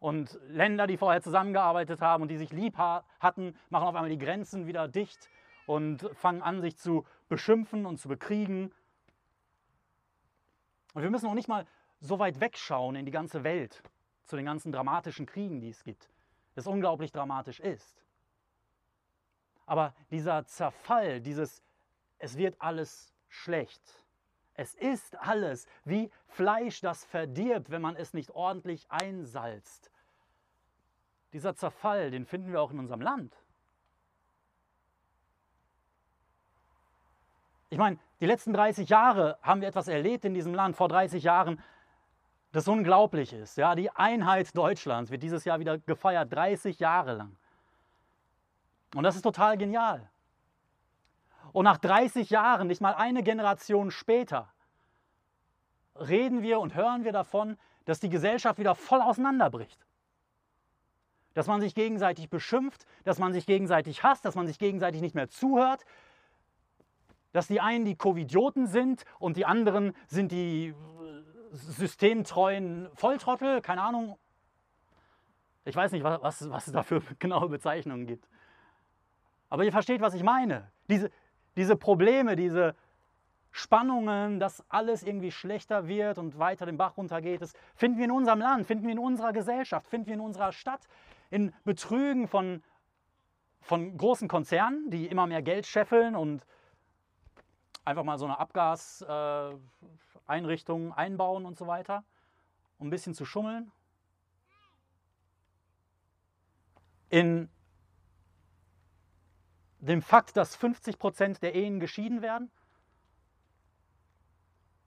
Und 0.00 0.38
Länder, 0.48 0.86
die 0.86 0.98
vorher 0.98 1.22
zusammengearbeitet 1.22 2.02
haben 2.02 2.22
und 2.22 2.28
die 2.28 2.36
sich 2.36 2.52
lieb 2.52 2.76
hatten, 2.76 3.56
machen 3.70 3.88
auf 3.88 3.94
einmal 3.94 4.10
die 4.10 4.18
Grenzen 4.18 4.66
wieder 4.66 4.88
dicht 4.88 5.30
und 5.66 6.08
fangen 6.14 6.42
an, 6.42 6.60
sich 6.60 6.76
zu 6.76 7.06
beschimpfen 7.28 7.86
und 7.86 7.98
zu 7.98 8.08
bekriegen. 8.08 8.72
Und 10.94 11.02
wir 11.02 11.10
müssen 11.10 11.26
auch 11.26 11.34
nicht 11.34 11.48
mal 11.48 11.66
so 12.00 12.18
weit 12.18 12.40
wegschauen 12.40 12.96
in 12.96 13.06
die 13.06 13.12
ganze 13.12 13.44
Welt, 13.44 13.82
zu 14.26 14.36
den 14.36 14.44
ganzen 14.44 14.72
dramatischen 14.72 15.26
Kriegen, 15.26 15.60
die 15.60 15.70
es 15.70 15.84
gibt, 15.84 16.08
das 16.54 16.66
unglaublich 16.66 17.12
dramatisch 17.12 17.60
ist. 17.60 18.02
Aber 19.66 19.94
dieser 20.10 20.44
Zerfall, 20.46 21.20
dieses, 21.20 21.62
es 22.18 22.36
wird 22.36 22.60
alles 22.60 23.12
schlecht. 23.28 23.82
Es 24.54 24.74
ist 24.74 25.16
alles 25.16 25.66
wie 25.84 26.10
Fleisch, 26.28 26.80
das 26.80 27.04
verdirbt, 27.04 27.70
wenn 27.70 27.82
man 27.82 27.96
es 27.96 28.14
nicht 28.14 28.30
ordentlich 28.30 28.90
einsalzt. 28.90 29.90
Dieser 31.32 31.54
Zerfall, 31.54 32.10
den 32.10 32.24
finden 32.24 32.52
wir 32.52 32.62
auch 32.62 32.70
in 32.70 32.78
unserem 32.78 33.00
Land. 33.02 33.36
Ich 37.68 37.78
meine, 37.78 37.98
die 38.20 38.26
letzten 38.26 38.54
30 38.54 38.88
Jahre 38.88 39.38
haben 39.42 39.60
wir 39.60 39.68
etwas 39.68 39.88
erlebt 39.88 40.24
in 40.24 40.32
diesem 40.32 40.54
Land. 40.54 40.76
Vor 40.76 40.88
30 40.88 41.22
Jahren 41.24 41.62
das 42.52 42.68
unglaublich 42.68 43.32
ist. 43.32 43.56
Ja, 43.56 43.74
die 43.74 43.90
Einheit 43.90 44.56
Deutschlands 44.56 45.10
wird 45.10 45.22
dieses 45.22 45.44
Jahr 45.44 45.60
wieder 45.60 45.78
gefeiert, 45.78 46.32
30 46.32 46.78
Jahre 46.78 47.14
lang. 47.14 47.36
Und 48.94 49.02
das 49.02 49.16
ist 49.16 49.22
total 49.22 49.58
genial. 49.58 50.08
Und 51.52 51.64
nach 51.64 51.78
30 51.78 52.30
Jahren, 52.30 52.66
nicht 52.68 52.80
mal 52.80 52.94
eine 52.94 53.22
Generation 53.22 53.90
später, 53.90 54.52
reden 55.94 56.42
wir 56.42 56.60
und 56.60 56.74
hören 56.74 57.04
wir 57.04 57.12
davon, 57.12 57.56
dass 57.84 58.00
die 58.00 58.08
Gesellschaft 58.08 58.58
wieder 58.58 58.74
voll 58.74 59.00
auseinanderbricht. 59.00 59.84
Dass 61.34 61.46
man 61.46 61.60
sich 61.60 61.74
gegenseitig 61.74 62.30
beschimpft, 62.30 62.86
dass 63.04 63.18
man 63.18 63.32
sich 63.32 63.46
gegenseitig 63.46 64.02
hasst, 64.02 64.24
dass 64.24 64.34
man 64.34 64.46
sich 64.46 64.58
gegenseitig 64.58 65.00
nicht 65.00 65.14
mehr 65.14 65.28
zuhört, 65.28 65.84
dass 67.32 67.46
die 67.46 67.60
einen 67.60 67.84
die 67.84 67.96
Covidioten 67.96 68.66
sind 68.66 69.04
und 69.18 69.36
die 69.36 69.44
anderen 69.44 69.94
sind 70.08 70.32
die 70.32 70.74
systemtreuen 71.52 72.88
Volltrottel, 72.94 73.60
keine 73.60 73.82
Ahnung. 73.82 74.18
Ich 75.64 75.74
weiß 75.74 75.92
nicht, 75.92 76.04
was, 76.04 76.48
was 76.50 76.66
es 76.66 76.72
da 76.72 76.82
für 76.82 77.00
genaue 77.18 77.48
Bezeichnungen 77.48 78.06
gibt. 78.06 78.28
Aber 79.48 79.64
ihr 79.64 79.72
versteht, 79.72 80.00
was 80.00 80.14
ich 80.14 80.22
meine. 80.22 80.70
Diese, 80.88 81.10
diese 81.56 81.76
Probleme, 81.76 82.36
diese 82.36 82.74
Spannungen, 83.50 84.38
dass 84.38 84.64
alles 84.68 85.02
irgendwie 85.02 85.30
schlechter 85.30 85.88
wird 85.88 86.18
und 86.18 86.38
weiter 86.38 86.66
den 86.66 86.76
Bach 86.76 86.96
runtergeht, 86.96 87.40
das 87.40 87.54
finden 87.74 87.98
wir 87.98 88.04
in 88.04 88.10
unserem 88.10 88.40
Land, 88.40 88.66
finden 88.66 88.84
wir 88.84 88.92
in 88.92 88.98
unserer 88.98 89.32
Gesellschaft, 89.32 89.88
finden 89.88 90.06
wir 90.08 90.14
in 90.14 90.20
unserer 90.20 90.52
Stadt, 90.52 90.86
in 91.30 91.54
Betrügen 91.64 92.28
von, 92.28 92.62
von 93.62 93.96
großen 93.96 94.28
Konzernen, 94.28 94.90
die 94.90 95.06
immer 95.06 95.26
mehr 95.26 95.42
Geld 95.42 95.66
scheffeln 95.66 96.14
und 96.14 96.44
einfach 97.84 98.04
mal 98.04 98.18
so 98.18 98.26
eine 98.26 98.38
Abgaseinrichtung 98.38 99.58
äh, 99.58 100.05
einbauen 100.26 101.46
und 101.46 101.56
so 101.56 101.66
weiter, 101.66 102.04
um 102.78 102.88
ein 102.88 102.90
bisschen 102.90 103.14
zu 103.14 103.24
schummeln. 103.24 103.70
In 107.08 107.48
dem 109.80 110.02
Fakt, 110.02 110.36
dass 110.36 110.56
50 110.56 110.98
Prozent 110.98 111.42
der 111.42 111.54
Ehen 111.54 111.80
geschieden 111.80 112.22
werden? 112.22 112.50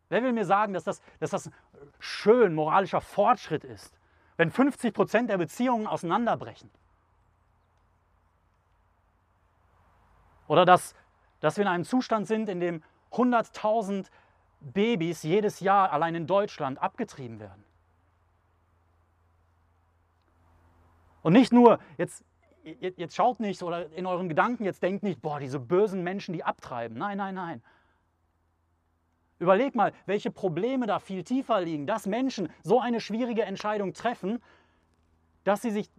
Wer 0.10 0.24
will 0.24 0.34
mir 0.34 0.46
sagen, 0.46 0.74
dass 0.74 0.84
das, 0.84 1.02
dass 1.20 1.30
das 1.30 1.50
schön 2.00 2.56
moralischer 2.56 3.00
Fortschritt 3.00 3.64
ist, 3.64 3.98
wenn 4.38 4.52
50 4.52 4.94
Prozent 4.94 5.30
der 5.30 5.38
Beziehungen 5.38 5.88
auseinanderbrechen? 5.88 6.70
Oder 10.48 10.66
dass, 10.66 10.96
dass 11.40 11.58
wir 11.58 11.62
in 11.62 11.68
einem 11.68 11.86
Zustand 11.86 12.28
sind, 12.28 12.50
in 12.50 12.60
dem 12.60 12.84
100.000 13.12 14.08
Babys 14.60 15.24
jedes 15.24 15.60
Jahr 15.60 15.92
allein 15.92 16.16
in 16.16 16.28
Deutschland 16.28 16.82
abgetrieben 16.82 17.40
werden. 17.40 17.64
Und 21.22 21.34
nicht 21.34 21.52
nur, 21.52 21.80
jetzt, 21.98 22.24
jetzt 22.64 23.16
schaut 23.16 23.40
nicht 23.40 23.62
oder 23.64 23.92
in 23.92 24.06
euren 24.06 24.30
Gedanken 24.30 24.64
jetzt 24.64 24.84
denkt 24.84 25.04
nicht, 25.04 25.22
boah, 25.22 25.40
diese 25.40 25.60
bösen 25.60 26.04
Menschen, 26.04 26.34
die 26.34 26.44
abtreiben. 26.44 26.98
Nein, 26.98 27.18
nein, 27.18 27.36
nein. 27.36 27.62
Überleg 29.40 29.74
mal, 29.74 29.94
welche 30.06 30.32
Probleme 30.32 30.86
da 30.86 31.00
viel 31.00 31.24
tiefer 31.24 31.62
liegen, 31.62 31.88
dass 31.88 32.06
Menschen 32.06 32.50
so 32.62 32.82
eine 32.82 33.00
schwierige 33.00 33.44
Entscheidung 33.44 33.94
treffen, 33.94 34.42
dass 35.46 35.62
sie 35.62 35.72
sich 35.72 35.90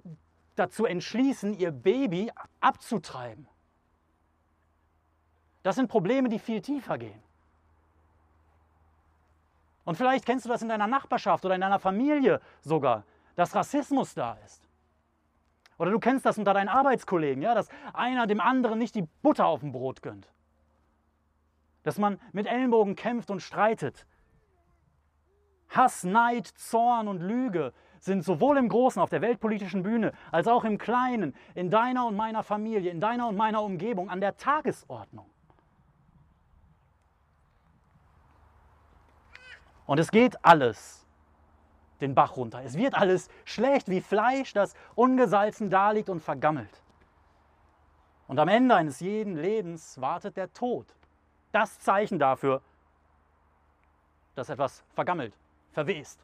dazu 0.56 0.84
entschließen, 0.84 1.54
ihr 1.54 1.70
Baby 1.70 2.30
abzutreiben. 2.60 3.48
Das 5.62 5.76
sind 5.76 5.88
Probleme, 5.88 6.28
die 6.28 6.38
viel 6.38 6.60
tiefer 6.60 6.98
gehen. 6.98 7.22
Und 9.90 9.96
vielleicht 9.96 10.24
kennst 10.24 10.44
du 10.44 10.48
das 10.48 10.62
in 10.62 10.68
deiner 10.68 10.86
Nachbarschaft 10.86 11.44
oder 11.44 11.56
in 11.56 11.62
deiner 11.62 11.80
Familie 11.80 12.40
sogar, 12.60 13.02
dass 13.34 13.56
Rassismus 13.56 14.14
da 14.14 14.38
ist. 14.44 14.62
Oder 15.78 15.90
du 15.90 15.98
kennst 15.98 16.24
das 16.24 16.38
unter 16.38 16.54
deinen 16.54 16.68
Arbeitskollegen, 16.68 17.42
ja, 17.42 17.56
dass 17.56 17.66
einer 17.92 18.28
dem 18.28 18.40
anderen 18.40 18.78
nicht 18.78 18.94
die 18.94 19.08
Butter 19.22 19.46
auf 19.46 19.62
dem 19.62 19.72
Brot 19.72 20.00
gönnt. 20.00 20.28
Dass 21.82 21.98
man 21.98 22.20
mit 22.30 22.46
Ellenbogen 22.46 22.94
kämpft 22.94 23.32
und 23.32 23.40
streitet. 23.40 24.06
Hass, 25.70 26.04
Neid, 26.04 26.46
Zorn 26.46 27.08
und 27.08 27.20
Lüge 27.20 27.72
sind 27.98 28.24
sowohl 28.24 28.58
im 28.58 28.68
Großen 28.68 29.02
auf 29.02 29.10
der 29.10 29.22
weltpolitischen 29.22 29.82
Bühne 29.82 30.12
als 30.30 30.46
auch 30.46 30.62
im 30.62 30.78
Kleinen, 30.78 31.34
in 31.56 31.68
deiner 31.68 32.06
und 32.06 32.14
meiner 32.14 32.44
Familie, 32.44 32.92
in 32.92 33.00
deiner 33.00 33.26
und 33.26 33.34
meiner 33.34 33.60
Umgebung 33.60 34.08
an 34.08 34.20
der 34.20 34.36
Tagesordnung. 34.36 35.28
Und 39.90 39.98
es 39.98 40.12
geht 40.12 40.44
alles 40.44 41.04
den 42.00 42.14
Bach 42.14 42.36
runter. 42.36 42.62
Es 42.62 42.76
wird 42.76 42.94
alles 42.94 43.28
schlecht 43.44 43.88
wie 43.88 44.00
Fleisch, 44.00 44.52
das 44.52 44.74
ungesalzen 44.94 45.68
daliegt 45.68 46.08
und 46.08 46.20
vergammelt. 46.20 46.70
Und 48.28 48.38
am 48.38 48.46
Ende 48.46 48.76
eines 48.76 49.00
jeden 49.00 49.34
Lebens 49.34 50.00
wartet 50.00 50.36
der 50.36 50.52
Tod. 50.52 50.86
Das 51.50 51.80
Zeichen 51.80 52.20
dafür, 52.20 52.62
dass 54.36 54.48
etwas 54.48 54.84
vergammelt, 54.94 55.34
verwest, 55.72 56.20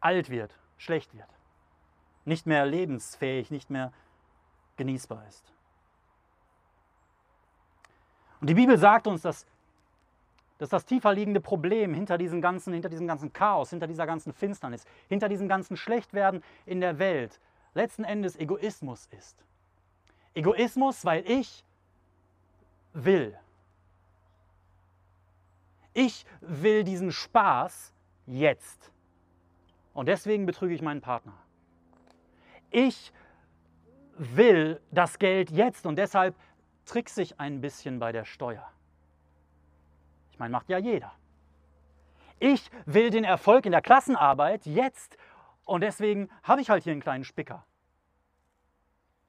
alt 0.00 0.28
wird, 0.28 0.54
schlecht 0.76 1.14
wird, 1.14 1.30
nicht 2.26 2.46
mehr 2.46 2.66
lebensfähig, 2.66 3.50
nicht 3.50 3.70
mehr 3.70 3.94
genießbar 4.76 5.26
ist. 5.26 5.54
Und 8.42 8.50
die 8.50 8.54
Bibel 8.54 8.76
sagt 8.76 9.06
uns, 9.06 9.22
dass 9.22 9.46
dass 10.58 10.68
das 10.68 10.84
tiefer 10.84 11.12
liegende 11.12 11.40
Problem 11.40 11.94
hinter 11.94 12.18
diesem, 12.18 12.40
ganzen, 12.40 12.72
hinter 12.72 12.88
diesem 12.88 13.06
ganzen 13.06 13.32
Chaos, 13.32 13.70
hinter 13.70 13.86
dieser 13.86 14.06
ganzen 14.06 14.32
Finsternis, 14.32 14.84
hinter 15.08 15.28
diesem 15.28 15.48
ganzen 15.48 15.76
Schlechtwerden 15.76 16.42
in 16.66 16.80
der 16.80 16.98
Welt 16.98 17.40
letzten 17.74 18.04
Endes 18.04 18.36
Egoismus 18.36 19.06
ist. 19.16 19.44
Egoismus, 20.34 21.04
weil 21.04 21.28
ich 21.28 21.64
will. 22.92 23.38
Ich 25.94 26.26
will 26.40 26.84
diesen 26.84 27.12
Spaß 27.12 27.92
jetzt. 28.26 28.92
Und 29.94 30.06
deswegen 30.06 30.46
betrüge 30.46 30.74
ich 30.74 30.82
meinen 30.82 31.00
Partner. 31.00 31.34
Ich 32.70 33.12
will 34.16 34.80
das 34.90 35.18
Geld 35.18 35.50
jetzt 35.50 35.86
und 35.86 35.96
deshalb 35.96 36.34
trickse 36.84 37.22
ich 37.22 37.40
ein 37.40 37.60
bisschen 37.60 37.98
bei 37.98 38.12
der 38.12 38.24
Steuer. 38.24 38.70
Ich 40.38 40.40
meine, 40.40 40.52
macht 40.52 40.68
ja 40.68 40.78
jeder. 40.78 41.12
Ich 42.38 42.70
will 42.86 43.10
den 43.10 43.24
Erfolg 43.24 43.66
in 43.66 43.72
der 43.72 43.82
Klassenarbeit 43.82 44.66
jetzt 44.66 45.18
und 45.64 45.80
deswegen 45.80 46.30
habe 46.44 46.60
ich 46.60 46.70
halt 46.70 46.84
hier 46.84 46.92
einen 46.92 47.02
kleinen 47.02 47.24
Spicker. 47.24 47.66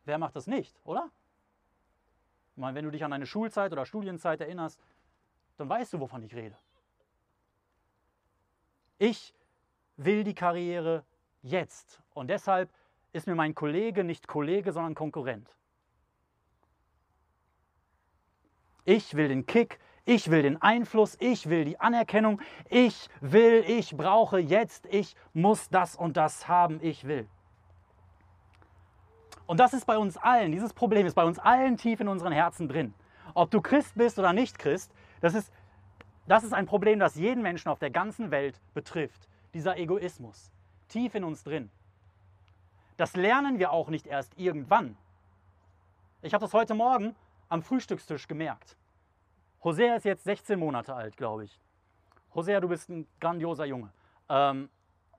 Wer 0.06 0.20
macht 0.20 0.36
das 0.36 0.46
nicht, 0.46 0.80
oder? 0.84 1.10
Ich 2.52 2.62
meine, 2.62 2.76
wenn 2.76 2.86
du 2.86 2.92
dich 2.92 3.04
an 3.04 3.10
deine 3.10 3.26
Schulzeit 3.26 3.72
oder 3.72 3.88
Studienzeit 3.88 4.40
erinnerst, 4.40 4.80
dann 5.58 5.68
weißt 5.68 5.94
du, 5.94 6.00
wovon 6.00 6.22
ich 6.22 6.36
rede. 6.36 6.56
Ich 9.00 9.34
will 9.98 10.24
die 10.24 10.36
Karriere 10.36 11.04
jetzt 11.42 12.04
und 12.14 12.28
deshalb 12.28 12.70
ist 13.14 13.26
mir 13.26 13.34
mein 13.34 13.56
Kollege 13.56 14.04
nicht 14.04 14.28
Kollege, 14.28 14.74
sondern 14.74 14.94
Konkurrent. 14.94 15.50
Ich 18.86 19.16
will 19.16 19.28
den 19.28 19.48
Kick, 19.48 19.80
ich 20.10 20.32
will 20.32 20.42
den 20.42 20.60
Einfluss, 20.60 21.16
ich 21.20 21.50
will 21.50 21.66
die 21.66 21.80
Anerkennung, 21.80 22.42
ich 22.68 23.10
will, 23.22 23.64
ich 23.68 23.96
brauche 23.96 24.40
jetzt, 24.40 24.88
ich 24.88 25.16
muss 25.34 25.70
das 25.70 25.96
und 25.96 26.18
das 26.18 26.48
haben, 26.48 26.80
ich 26.82 27.06
will. 27.06 27.28
Und 29.46 29.60
das 29.60 29.74
ist 29.74 29.86
bei 29.86 30.00
uns 30.00 30.18
allen, 30.18 30.52
dieses 30.52 30.74
Problem 30.74 31.06
ist 31.06 31.14
bei 31.14 31.24
uns 31.24 31.38
allen 31.38 31.78
tief 31.78 32.00
in 32.00 32.08
unseren 32.08 32.32
Herzen 32.32 32.68
drin. 32.68 32.96
Ob 33.36 33.52
du 33.52 33.62
Christ 33.62 33.94
bist 33.94 34.18
oder 34.18 34.34
nicht 34.34 34.58
Christ, 34.58 34.92
das 35.22 35.36
ist, 35.36 35.54
das 36.28 36.44
ist 36.44 36.54
ein 36.54 36.66
Problem, 36.66 36.98
das 36.98 37.14
jeden 37.14 37.44
Menschen 37.44 37.70
auf 37.70 37.78
der 37.78 37.92
ganzen 37.92 38.32
Welt 38.32 38.60
betrifft. 38.74 39.28
Dieser 39.54 39.78
Egoismus, 39.78 40.52
tief 40.88 41.14
in 41.14 41.24
uns 41.24 41.44
drin. 41.44 41.70
Das 42.98 43.16
lernen 43.16 43.60
wir 43.60 43.72
auch 43.72 43.90
nicht 43.90 44.08
erst 44.08 44.36
irgendwann. 44.40 44.98
Ich 46.24 46.34
habe 46.34 46.44
das 46.44 46.54
heute 46.54 46.74
Morgen 46.74 47.16
am 47.48 47.62
Frühstückstisch 47.62 48.28
gemerkt. 48.28 48.76
Hosea 49.64 49.96
ist 49.96 50.06
jetzt 50.06 50.24
16 50.24 50.58
Monate 50.58 50.96
alt, 50.96 51.18
glaube 51.18 51.44
ich. 51.44 51.60
Hosea, 52.34 52.62
du 52.62 52.70
bist 52.70 52.90
ein 52.90 53.08
grandioser 53.20 53.66
Junge. 53.66 53.92
Ähm, 54.30 54.70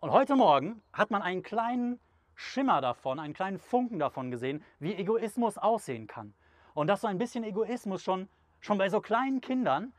und 0.00 0.12
heute 0.12 0.34
Morgen 0.34 0.80
hat 0.94 1.10
man 1.10 1.20
einen 1.20 1.42
kleinen 1.42 2.00
Schimmer 2.34 2.80
davon, 2.80 3.18
einen 3.18 3.34
kleinen 3.34 3.58
Funken 3.58 3.98
davon 3.98 4.30
gesehen, 4.30 4.64
wie 4.78 4.94
Egoismus 4.94 5.58
aussehen 5.58 6.06
kann. 6.06 6.32
Und 6.72 6.86
dass 6.86 7.02
so 7.02 7.06
ein 7.06 7.18
bisschen 7.18 7.44
Egoismus 7.44 8.02
schon, 8.02 8.28
schon 8.60 8.78
bei 8.78 8.88
so 8.88 9.02
kleinen 9.02 9.42
Kindern 9.42 9.92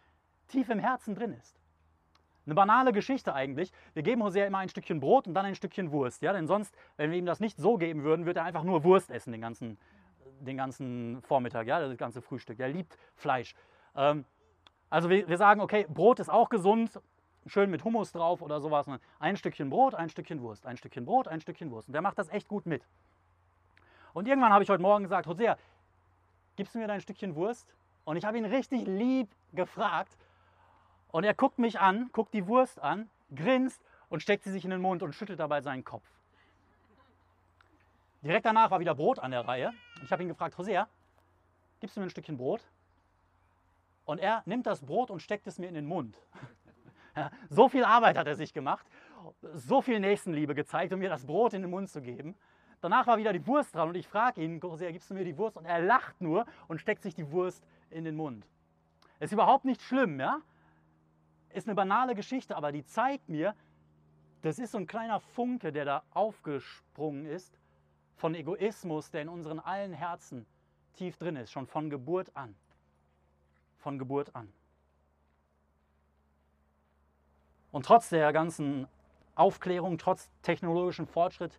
tief 0.48 0.69
im 0.69 0.79
Herzen 0.79 1.13
drin 1.13 1.33
ist. 1.33 1.60
Eine 2.48 2.55
banale 2.55 2.93
Geschichte 2.93 3.36
eigentlich. 3.36 3.71
Wir 3.93 4.01
geben 4.01 4.24
Hosea 4.24 4.48
immer 4.48 4.57
ein 4.57 4.69
Stückchen 4.69 5.00
Brot 5.00 5.27
und 5.27 5.36
dann 5.36 5.45
ein 5.45 5.53
Stückchen 5.53 5.91
Wurst. 5.91 6.24
Ja? 6.24 6.33
Denn 6.33 6.48
sonst, 6.48 6.75
wenn 6.98 7.12
wir 7.12 7.19
ihm 7.19 7.27
das 7.27 7.39
nicht 7.39 7.60
so 7.60 7.77
geben 7.77 8.01
würden, 8.01 8.25
würde 8.25 8.39
er 8.39 8.45
einfach 8.45 8.63
nur 8.63 8.83
Wurst 8.83 9.12
essen 9.12 9.31
den 9.33 9.41
ganzen, 9.41 9.77
den 10.39 10.57
ganzen 10.57 11.21
Vormittag, 11.21 11.67
ja? 11.67 11.79
das 11.79 11.95
ganze 11.98 12.24
Frühstück. 12.24 12.60
Er 12.60 12.69
liebt 12.69 12.98
Fleisch. 13.15 13.53
Ähm, 13.95 14.25
also 14.91 15.10
wir, 15.10 15.27
wir, 15.27 15.38
sagen, 15.38 15.62
okay, 15.62 15.88
Brot 15.89 16.19
ist 16.19 16.29
auch 16.29 16.50
gesund, 16.50 17.00
schön 17.48 17.71
mit 17.71 17.86
Hummus 17.86 18.12
drauf 18.12 18.41
oder 18.41 18.60
sowas. 18.60 18.86
Ein 19.19 19.38
Stückchen 19.38 19.69
Brot, 19.69 19.95
ein 19.95 20.10
Stückchen 20.10 20.41
Wurst, 20.41 20.65
ein 20.65 20.75
Stückchen 20.75 21.05
Brot, 21.05 21.29
ein 21.29 21.39
Stückchen 21.39 21.71
Wurst. 21.71 21.88
Und 21.88 21.93
der 21.93 22.01
macht 22.01 22.19
das 22.19 22.29
echt 22.29 22.50
gut 22.50 22.65
mit. 22.65 22.83
Und 24.13 24.27
irgendwann 24.27 24.51
habe 24.51 24.63
ich 24.63 24.69
heute 24.69 24.83
Morgen 24.83 25.03
gesagt, 25.03 25.27
Hosea, 25.27 25.57
gibst 26.57 26.75
du 26.75 26.79
mir 26.79 26.88
dein 26.88 27.00
Stückchen 27.00 27.36
Wurst? 27.36 27.74
Und 28.03 28.17
ich 28.17 28.25
habe 28.25 28.38
ihn 28.38 28.43
richtig 28.43 28.86
lieb 28.86 29.29
gefragt. 29.53 30.17
Und 31.12 31.24
er 31.24 31.33
guckt 31.33 31.57
mich 31.57 31.79
an, 31.79 32.10
guckt 32.12 32.33
die 32.33 32.45
Wurst 32.45 32.77
an, 32.81 33.10
grinst 33.33 33.81
und 34.10 34.21
steckt 34.21 34.43
sie 34.43 34.51
sich 34.51 34.65
in 34.65 34.71
den 34.71 34.81
Mund 34.81 35.03
und 35.03 35.15
schüttelt 35.15 35.39
dabei 35.39 35.62
seinen 35.62 35.86
Kopf. 35.86 36.03
Direkt 38.24 38.45
danach 38.45 38.71
war 38.71 38.81
wieder 38.81 38.93
Brot 38.93 39.19
an 39.19 39.31
der 39.31 39.48
Reihe. 39.48 39.74
Ich 40.03 40.12
habe 40.12 40.21
ihn 40.21 40.27
gefragt, 40.27 40.57
Hosea, 40.57 40.89
gibst 41.79 41.95
du 41.95 42.01
mir 42.01 42.07
ein 42.07 42.10
Stückchen 42.10 42.38
Brot? 42.38 42.62
Und 44.05 44.20
er 44.20 44.43
nimmt 44.46 44.65
das 44.65 44.81
Brot 44.81 45.12
und 45.12 45.22
steckt 45.22 45.48
es 45.48 45.60
mir 45.60 45.67
in 45.67 45.75
den 45.75 45.86
Mund. 45.86 46.17
So 47.50 47.67
viel 47.67 47.84
Arbeit 47.84 48.17
hat 48.17 48.25
er 48.25 48.36
sich 48.36 48.53
gemacht, 48.53 48.88
so 49.51 49.81
viel 49.81 50.00
Nächstenliebe 50.00 50.55
gezeigt, 50.55 50.93
um 50.93 51.00
mir 51.00 51.10
das 51.10 51.25
Brot 51.25 51.53
in 51.53 51.62
den 51.62 51.70
Mund 51.70 51.89
zu 51.89 52.01
geben. 52.01 52.38
Danach 52.79 53.05
war 53.05 53.17
wieder 53.17 53.34
die 53.34 53.46
Wurst 53.46 53.75
dran 53.75 53.89
und 53.89 53.96
ich 53.96 54.08
frage 54.08 54.41
ihn, 54.41 54.62
Hosea, 54.63 54.91
gibst 54.91 55.10
du 55.10 55.13
mir 55.13 55.25
die 55.25 55.38
Wurst? 55.38 55.58
Und 55.58 55.65
er 55.65 55.81
lacht 55.81 56.22
nur 56.22 56.46
und 56.70 56.79
steckt 56.79 57.03
sich 57.03 57.13
die 57.13 57.29
Wurst 57.29 57.67
in 57.89 58.05
den 58.05 58.15
Mund. 58.15 58.48
Ist 59.20 59.34
überhaupt 59.34 59.65
nicht 59.65 59.81
schlimm, 59.81 60.22
ja? 60.22 60.39
Ist 61.50 61.67
eine 61.67 61.75
banale 61.75 62.15
Geschichte, 62.15 62.55
aber 62.55 62.72
die 62.72 62.86
zeigt 62.86 63.27
mir, 63.27 63.55
das 64.41 64.58
ist 64.58 64.72
so 64.72 64.79
ein 64.79 64.88
kleiner 64.88 65.20
Funke, 65.20 65.72
der 65.72 65.86
da 65.86 66.03
aufgesprungen 66.12 67.25
ist 67.25 67.60
von 68.15 68.34
Egoismus, 68.34 69.12
der 69.12 69.22
in 69.22 69.29
unseren 69.29 69.60
allen 69.60 69.93
Herzen 69.93 70.48
tief 70.93 71.17
drin 71.17 71.36
ist, 71.36 71.51
schon 71.51 71.67
von 71.67 71.89
Geburt 71.89 72.36
an. 72.36 72.55
Von 73.81 74.00
Geburt 74.00 74.35
an. 74.35 74.51
Und 77.71 77.85
trotz 77.85 78.09
der 78.09 78.31
ganzen 78.31 78.88
Aufklärung, 79.35 79.97
trotz 79.97 80.29
technologischem 80.43 81.07
Fortschritt, 81.07 81.57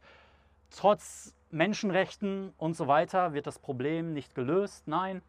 trotz 0.71 1.35
Menschenrechten 1.51 2.53
und 2.59 2.75
so 2.75 2.87
weiter 2.87 3.35
wird 3.35 3.47
das 3.47 3.59
Problem 3.59 4.13
nicht 4.13 4.35
gelöst. 4.35 4.87
Nein. 4.87 5.21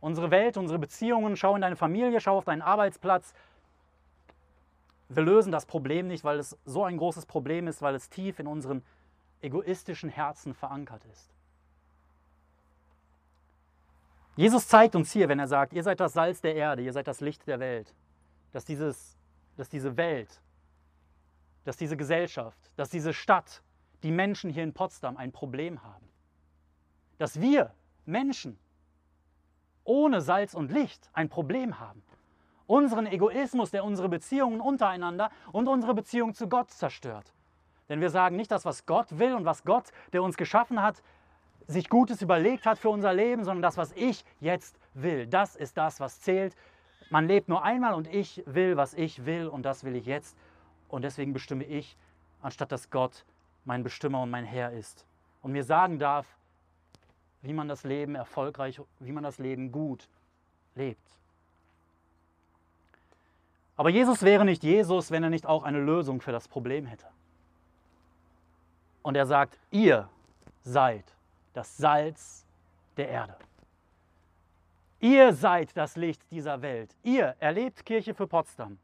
Unsere 0.00 0.30
Welt, 0.30 0.56
unsere 0.56 0.78
Beziehungen, 0.78 1.36
schau 1.36 1.54
in 1.54 1.62
deine 1.62 1.76
Familie, 1.76 2.20
schau 2.20 2.38
auf 2.38 2.44
deinen 2.44 2.62
Arbeitsplatz. 2.62 3.34
Wir 5.08 5.22
lösen 5.22 5.52
das 5.52 5.66
Problem 5.66 6.08
nicht, 6.08 6.24
weil 6.24 6.38
es 6.38 6.56
so 6.64 6.84
ein 6.84 6.96
großes 6.96 7.26
Problem 7.26 7.68
ist, 7.68 7.82
weil 7.82 7.94
es 7.94 8.08
tief 8.08 8.38
in 8.38 8.46
unseren 8.46 8.82
egoistischen 9.40 10.08
Herzen 10.08 10.54
verankert 10.54 11.04
ist. 11.12 11.31
Jesus 14.42 14.66
zeigt 14.66 14.96
uns 14.96 15.12
hier, 15.12 15.28
wenn 15.28 15.38
er 15.38 15.46
sagt, 15.46 15.72
ihr 15.72 15.84
seid 15.84 16.00
das 16.00 16.14
Salz 16.14 16.40
der 16.40 16.56
Erde, 16.56 16.82
ihr 16.82 16.92
seid 16.92 17.06
das 17.06 17.20
Licht 17.20 17.46
der 17.46 17.60
Welt, 17.60 17.94
dass, 18.50 18.64
dieses, 18.64 19.16
dass 19.56 19.68
diese 19.68 19.96
Welt, 19.96 20.42
dass 21.62 21.76
diese 21.76 21.96
Gesellschaft, 21.96 22.58
dass 22.74 22.90
diese 22.90 23.14
Stadt, 23.14 23.62
die 24.02 24.10
Menschen 24.10 24.50
hier 24.50 24.64
in 24.64 24.72
Potsdam 24.72 25.16
ein 25.16 25.30
Problem 25.30 25.84
haben. 25.84 26.08
Dass 27.18 27.40
wir 27.40 27.72
Menschen 28.04 28.58
ohne 29.84 30.20
Salz 30.20 30.54
und 30.54 30.72
Licht 30.72 31.08
ein 31.12 31.28
Problem 31.28 31.78
haben. 31.78 32.02
Unseren 32.66 33.06
Egoismus, 33.06 33.70
der 33.70 33.84
unsere 33.84 34.08
Beziehungen 34.08 34.60
untereinander 34.60 35.30
und 35.52 35.68
unsere 35.68 35.94
Beziehung 35.94 36.34
zu 36.34 36.48
Gott 36.48 36.72
zerstört. 36.72 37.32
Denn 37.88 38.00
wir 38.00 38.10
sagen 38.10 38.34
nicht 38.34 38.50
das, 38.50 38.64
was 38.64 38.86
Gott 38.86 39.20
will 39.20 39.34
und 39.34 39.44
was 39.44 39.62
Gott, 39.62 39.92
der 40.12 40.24
uns 40.24 40.36
geschaffen 40.36 40.82
hat, 40.82 41.00
sich 41.66 41.88
Gutes 41.88 42.22
überlegt 42.22 42.66
hat 42.66 42.78
für 42.78 42.90
unser 42.90 43.12
Leben, 43.12 43.44
sondern 43.44 43.62
das, 43.62 43.76
was 43.76 43.92
ich 43.92 44.24
jetzt 44.40 44.78
will. 44.94 45.26
Das 45.26 45.56
ist 45.56 45.76
das, 45.76 46.00
was 46.00 46.20
zählt. 46.20 46.56
Man 47.10 47.26
lebt 47.26 47.48
nur 47.48 47.62
einmal 47.62 47.94
und 47.94 48.12
ich 48.12 48.42
will, 48.46 48.76
was 48.76 48.94
ich 48.94 49.24
will 49.26 49.48
und 49.48 49.62
das 49.62 49.84
will 49.84 49.96
ich 49.96 50.06
jetzt. 50.06 50.36
Und 50.88 51.02
deswegen 51.02 51.32
bestimme 51.32 51.64
ich, 51.64 51.96
anstatt 52.40 52.72
dass 52.72 52.90
Gott 52.90 53.24
mein 53.64 53.82
Bestimmer 53.82 54.22
und 54.22 54.30
mein 54.30 54.44
Herr 54.44 54.72
ist. 54.72 55.06
Und 55.42 55.52
mir 55.52 55.64
sagen 55.64 55.98
darf, 55.98 56.26
wie 57.42 57.52
man 57.52 57.68
das 57.68 57.84
Leben 57.84 58.14
erfolgreich, 58.14 58.80
wie 59.00 59.12
man 59.12 59.24
das 59.24 59.38
Leben 59.38 59.72
gut 59.72 60.08
lebt. 60.74 61.00
Aber 63.76 63.90
Jesus 63.90 64.22
wäre 64.22 64.44
nicht 64.44 64.62
Jesus, 64.62 65.10
wenn 65.10 65.22
er 65.22 65.30
nicht 65.30 65.46
auch 65.46 65.64
eine 65.64 65.80
Lösung 65.80 66.20
für 66.20 66.32
das 66.32 66.46
Problem 66.46 66.86
hätte. 66.86 67.06
Und 69.02 69.16
er 69.16 69.26
sagt, 69.26 69.58
ihr 69.70 70.08
seid 70.62 71.04
das 71.52 71.76
Salz 71.76 72.46
der 72.96 73.08
Erde. 73.08 73.36
Ihr 75.00 75.32
seid 75.32 75.76
das 75.76 75.96
Licht 75.96 76.30
dieser 76.30 76.62
Welt. 76.62 76.96
Ihr 77.02 77.34
erlebt 77.40 77.84
Kirche 77.84 78.14
für 78.14 78.26
Potsdam. 78.26 78.78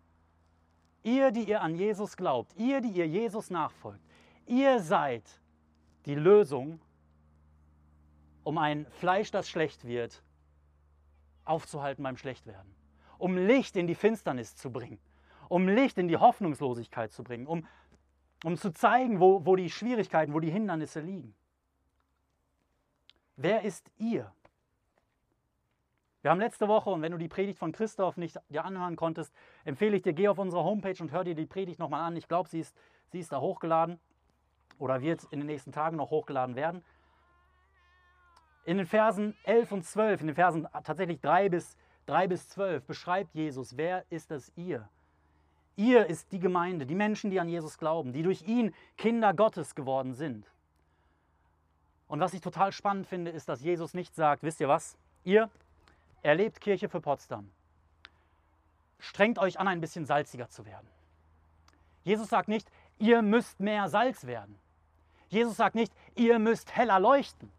Ihr, 1.04 1.30
die 1.30 1.44
ihr 1.44 1.62
an 1.62 1.76
Jesus 1.76 2.16
glaubt, 2.16 2.52
ihr, 2.56 2.80
die 2.80 2.90
ihr 2.90 3.06
Jesus 3.06 3.50
nachfolgt, 3.50 4.02
ihr 4.46 4.80
seid 4.80 5.22
die 6.06 6.16
Lösung, 6.16 6.80
um 8.42 8.58
ein 8.58 8.86
Fleisch, 8.86 9.30
das 9.30 9.48
schlecht 9.48 9.86
wird, 9.86 10.22
aufzuhalten 11.44 12.02
beim 12.02 12.16
Schlechtwerden. 12.16 12.74
Um 13.18 13.36
Licht 13.36 13.76
in 13.76 13.86
die 13.86 13.94
Finsternis 13.94 14.56
zu 14.56 14.70
bringen. 14.70 14.98
Um 15.48 15.68
Licht 15.68 15.98
in 15.98 16.08
die 16.08 16.16
Hoffnungslosigkeit 16.16 17.12
zu 17.12 17.22
bringen. 17.22 17.46
Um, 17.46 17.66
um 18.44 18.56
zu 18.56 18.72
zeigen, 18.72 19.20
wo, 19.20 19.44
wo 19.46 19.54
die 19.54 19.70
Schwierigkeiten, 19.70 20.34
wo 20.34 20.40
die 20.40 20.50
Hindernisse 20.50 21.00
liegen. 21.00 21.34
Wer 23.40 23.62
ist 23.62 23.88
ihr? 23.98 24.32
Wir 26.22 26.32
haben 26.32 26.40
letzte 26.40 26.66
Woche, 26.66 26.90
und 26.90 27.02
wenn 27.02 27.12
du 27.12 27.18
die 27.18 27.28
Predigt 27.28 27.60
von 27.60 27.70
Christoph 27.70 28.16
nicht 28.16 28.36
dir 28.48 28.64
anhören 28.64 28.96
konntest, 28.96 29.32
empfehle 29.64 29.96
ich 29.96 30.02
dir, 30.02 30.12
geh 30.12 30.26
auf 30.26 30.38
unsere 30.38 30.64
Homepage 30.64 31.00
und 31.00 31.12
hör 31.12 31.22
dir 31.22 31.36
die 31.36 31.46
Predigt 31.46 31.78
nochmal 31.78 32.00
an. 32.00 32.16
Ich 32.16 32.26
glaube, 32.26 32.48
sie 32.48 32.58
ist, 32.58 32.76
sie 33.12 33.20
ist 33.20 33.30
da 33.30 33.40
hochgeladen 33.40 34.00
oder 34.80 35.02
wird 35.02 35.22
in 35.30 35.38
den 35.38 35.46
nächsten 35.46 35.70
Tagen 35.70 35.96
noch 35.96 36.10
hochgeladen 36.10 36.56
werden. 36.56 36.84
In 38.64 38.78
den 38.78 38.86
Versen 38.86 39.36
11 39.44 39.70
und 39.70 39.84
12, 39.84 40.20
in 40.22 40.26
den 40.26 40.34
Versen 40.34 40.66
tatsächlich 40.82 41.20
3 41.20 41.48
bis, 41.48 41.76
3 42.06 42.26
bis 42.26 42.48
12 42.48 42.84
beschreibt 42.86 43.36
Jesus, 43.36 43.76
wer 43.76 44.04
ist 44.10 44.32
das 44.32 44.50
ihr? 44.56 44.88
Ihr 45.76 46.06
ist 46.06 46.32
die 46.32 46.40
Gemeinde, 46.40 46.86
die 46.86 46.96
Menschen, 46.96 47.30
die 47.30 47.38
an 47.38 47.48
Jesus 47.48 47.78
glauben, 47.78 48.12
die 48.12 48.24
durch 48.24 48.42
ihn 48.42 48.74
Kinder 48.96 49.32
Gottes 49.32 49.76
geworden 49.76 50.12
sind. 50.12 50.50
Und 52.08 52.20
was 52.20 52.32
ich 52.32 52.40
total 52.40 52.72
spannend 52.72 53.06
finde, 53.06 53.30
ist, 53.30 53.48
dass 53.48 53.62
Jesus 53.62 53.94
nicht 53.94 54.14
sagt, 54.14 54.42
wisst 54.42 54.60
ihr 54.60 54.68
was, 54.68 54.96
ihr 55.24 55.50
erlebt 56.22 56.60
Kirche 56.60 56.88
für 56.88 57.00
Potsdam. 57.00 57.50
Strengt 58.98 59.38
euch 59.38 59.60
an, 59.60 59.68
ein 59.68 59.80
bisschen 59.80 60.06
salziger 60.06 60.48
zu 60.48 60.66
werden. 60.66 60.88
Jesus 62.02 62.28
sagt 62.28 62.48
nicht, 62.48 62.68
ihr 62.98 63.22
müsst 63.22 63.60
mehr 63.60 63.88
Salz 63.88 64.26
werden. 64.26 64.58
Jesus 65.28 65.56
sagt 65.56 65.74
nicht, 65.74 65.92
ihr 66.14 66.38
müsst 66.38 66.74
heller 66.74 66.98
leuchten. 66.98 67.52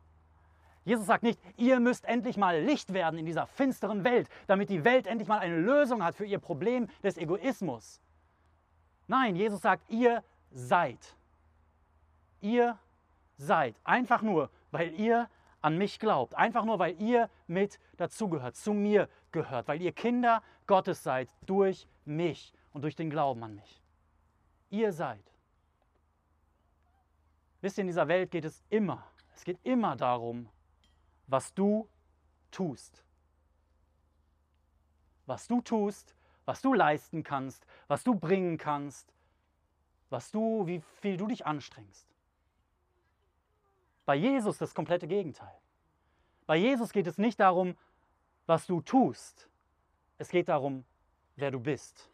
Jesus 0.85 1.05
sagt 1.05 1.23
nicht, 1.23 1.39
ihr 1.55 1.79
müsst 1.79 2.05
endlich 2.05 2.35
mal 2.35 2.59
Licht 2.59 2.93
werden 2.93 3.19
in 3.19 3.25
dieser 3.25 3.45
finsteren 3.45 4.03
Welt, 4.03 4.27
damit 4.47 4.69
die 4.69 4.83
Welt 4.83 5.05
endlich 5.05 5.27
mal 5.27 5.37
eine 5.37 5.57
Lösung 5.57 6.03
hat 6.03 6.15
für 6.15 6.25
ihr 6.25 6.39
Problem 6.39 6.87
des 7.03 7.17
Egoismus. 7.17 8.01
Nein, 9.07 9.35
Jesus 9.35 9.61
sagt, 9.61 9.87
ihr 9.89 10.23
seid. 10.51 11.15
Ihr 12.41 12.77
seid. 13.39 13.75
Einfach 13.83 14.21
nur, 14.21 14.51
weil 14.71 14.93
ihr 14.99 15.29
an 15.61 15.77
mich 15.77 15.99
glaubt. 15.99 16.35
Einfach 16.35 16.65
nur, 16.65 16.77
weil 16.77 17.01
ihr 17.01 17.29
mit 17.47 17.79
dazugehört, 17.97 18.55
zu 18.55 18.73
mir 18.73 19.09
gehört, 19.31 19.67
weil 19.67 19.81
ihr 19.81 19.91
Kinder 19.91 20.43
Gottes 20.67 21.03
seid 21.03 21.29
durch 21.45 21.87
mich 22.05 22.53
und 22.73 22.83
durch 22.83 22.95
den 22.95 23.09
Glauben 23.09 23.43
an 23.43 23.55
mich. 23.55 23.81
Ihr 24.69 24.91
seid. 24.93 25.23
Wisst 27.61 27.77
ihr, 27.77 27.81
in 27.81 27.87
dieser 27.87 28.07
Welt 28.07 28.31
geht 28.31 28.45
es 28.45 28.63
immer, 28.69 29.03
es 29.35 29.43
geht 29.43 29.59
immer 29.63 29.95
darum, 29.95 30.47
was 31.27 31.53
du 31.53 31.89
tust. 32.51 33.03
Was 35.25 35.47
du 35.47 35.61
tust, 35.61 36.15
was 36.45 36.61
du 36.61 36.73
leisten 36.73 37.23
kannst, 37.23 37.65
was 37.87 38.03
du 38.03 38.15
bringen 38.15 38.57
kannst, 38.57 39.13
was 40.09 40.31
du, 40.31 40.65
wie 40.65 40.81
viel 41.01 41.17
du 41.17 41.27
dich 41.27 41.45
anstrengst. 41.45 42.08
Bei 44.09 44.15
Jesus 44.15 44.57
das 44.57 44.73
komplette 44.73 45.05
Gegenteil. 45.05 45.53
Bei 46.47 46.55
Jesus 46.55 46.91
geht 46.91 47.05
es 47.05 47.19
nicht 47.19 47.39
darum, 47.39 47.77
was 48.47 48.65
du 48.65 48.81
tust. 48.81 49.47
Es 50.17 50.29
geht 50.29 50.49
darum, 50.49 50.83
wer 51.35 51.51
du 51.51 51.59
bist. 51.59 52.09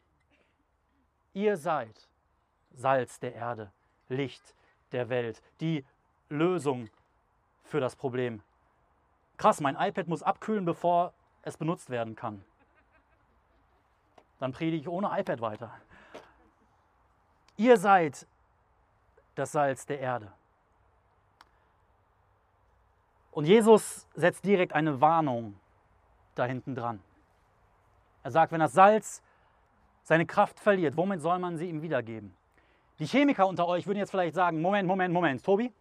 Ihr 1.31 1.55
seid 1.55 2.10
Salz 2.73 3.17
der 3.21 3.34
Erde, 3.34 3.71
Licht 4.10 4.43
der 4.91 5.08
Welt, 5.08 5.41
die 5.62 5.86
Lösung 6.27 6.89
für 7.63 7.79
das 7.79 7.95
Problem. 7.95 8.43
Krass, 9.38 9.62
mein 9.62 9.77
iPad 9.77 10.10
muss 10.10 10.21
abkühlen, 10.21 10.65
bevor 10.65 11.13
es 11.43 11.55
benutzt 11.55 11.89
werden 11.89 12.17
kann. 12.17 12.43
Dann 14.39 14.51
predige 14.51 14.81
ich 14.81 14.89
ohne 14.89 15.17
iPad 15.17 15.39
weiter. 15.39 15.71
Ihr 17.55 17.77
seid 17.77 18.27
das 19.36 19.53
Salz 19.53 19.86
der 19.86 20.01
Erde. 20.01 20.34
Und 23.36 23.43
Jesus 23.43 24.08
setzt 24.15 24.45
direkt 24.45 24.71
eine 24.71 25.02
Warnung 25.02 25.60
da 26.36 26.45
hinten 26.45 26.74
dran. 26.74 27.04
Er 28.24 28.32
sagt, 28.32 28.54
wenn 28.54 28.62
das 28.62 28.71
Salz 28.71 29.21
seine 30.04 30.26
Kraft 30.26 30.58
verliert, 30.58 30.95
womit 30.95 31.19
soll 31.19 31.38
man 31.39 31.58
sie 31.58 31.67
ihm 31.67 31.82
wiedergeben? 31.82 32.34
Die 32.98 33.06
Chemiker 33.06 33.45
unter 33.45 33.67
euch 33.67 33.88
würden 33.88 33.98
jetzt 33.98 34.12
vielleicht 34.12 34.36
sagen, 34.36 34.62
Moment, 34.62 34.88
Moment, 34.88 35.13
Moment, 35.13 35.43
Tobi, 35.43 35.74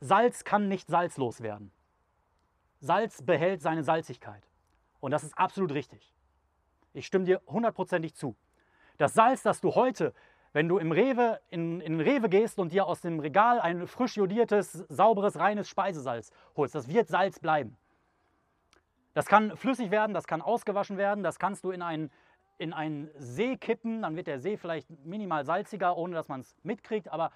Salz 0.00 0.42
kann 0.42 0.68
nicht 0.68 0.88
salzlos 0.88 1.42
werden. 1.42 1.70
Salz 2.80 3.20
behält 3.20 3.60
seine 3.60 3.84
Salzigkeit. 3.84 4.42
Und 4.98 5.10
das 5.10 5.22
ist 5.22 5.36
absolut 5.36 5.72
richtig. 5.72 6.14
Ich 6.94 7.04
stimme 7.04 7.26
dir 7.26 7.42
hundertprozentig 7.46 8.14
zu. 8.14 8.36
Das 8.96 9.12
Salz, 9.12 9.42
das 9.42 9.60
du 9.60 9.74
heute 9.74 10.14
wenn 10.56 10.70
du 10.70 10.78
im 10.78 10.90
Rewe, 10.90 11.38
in, 11.50 11.82
in 11.82 11.98
den 11.98 12.00
Rewe 12.00 12.30
gehst 12.30 12.58
und 12.58 12.72
dir 12.72 12.86
aus 12.86 13.02
dem 13.02 13.20
Regal 13.20 13.60
ein 13.60 13.86
frisch 13.86 14.16
jodiertes, 14.16 14.72
sauberes, 14.88 15.38
reines 15.38 15.68
Speisesalz 15.68 16.32
holst, 16.56 16.74
das 16.74 16.88
wird 16.88 17.08
Salz 17.08 17.38
bleiben. 17.38 17.76
Das 19.12 19.26
kann 19.26 19.54
flüssig 19.58 19.90
werden, 19.90 20.14
das 20.14 20.26
kann 20.26 20.40
ausgewaschen 20.40 20.96
werden, 20.96 21.22
das 21.22 21.38
kannst 21.38 21.62
du 21.62 21.72
in 21.72 21.82
einen, 21.82 22.10
in 22.56 22.72
einen 22.72 23.10
See 23.18 23.58
kippen, 23.58 24.00
dann 24.00 24.16
wird 24.16 24.28
der 24.28 24.40
See 24.40 24.56
vielleicht 24.56 24.88
minimal 25.04 25.44
salziger, 25.44 25.94
ohne 25.94 26.14
dass 26.14 26.28
man 26.28 26.40
es 26.40 26.56
mitkriegt, 26.62 27.12
aber 27.12 27.32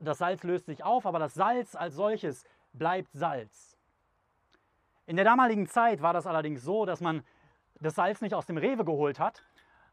das 0.00 0.18
Salz 0.18 0.44
löst 0.44 0.66
sich 0.66 0.84
auf, 0.84 1.06
aber 1.06 1.18
das 1.18 1.34
Salz 1.34 1.74
als 1.74 1.96
solches 1.96 2.44
bleibt 2.72 3.10
Salz. 3.12 3.76
In 5.06 5.16
der 5.16 5.24
damaligen 5.24 5.66
Zeit 5.66 6.00
war 6.00 6.12
das 6.12 6.28
allerdings 6.28 6.62
so, 6.62 6.86
dass 6.86 7.00
man 7.00 7.24
das 7.80 7.96
Salz 7.96 8.20
nicht 8.20 8.34
aus 8.34 8.46
dem 8.46 8.56
Rewe 8.56 8.84
geholt 8.84 9.18
hat, 9.18 9.42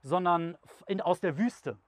sondern 0.03 0.55
in, 0.85 1.01
aus 1.01 1.19
der 1.19 1.39
Wüste 1.39 1.79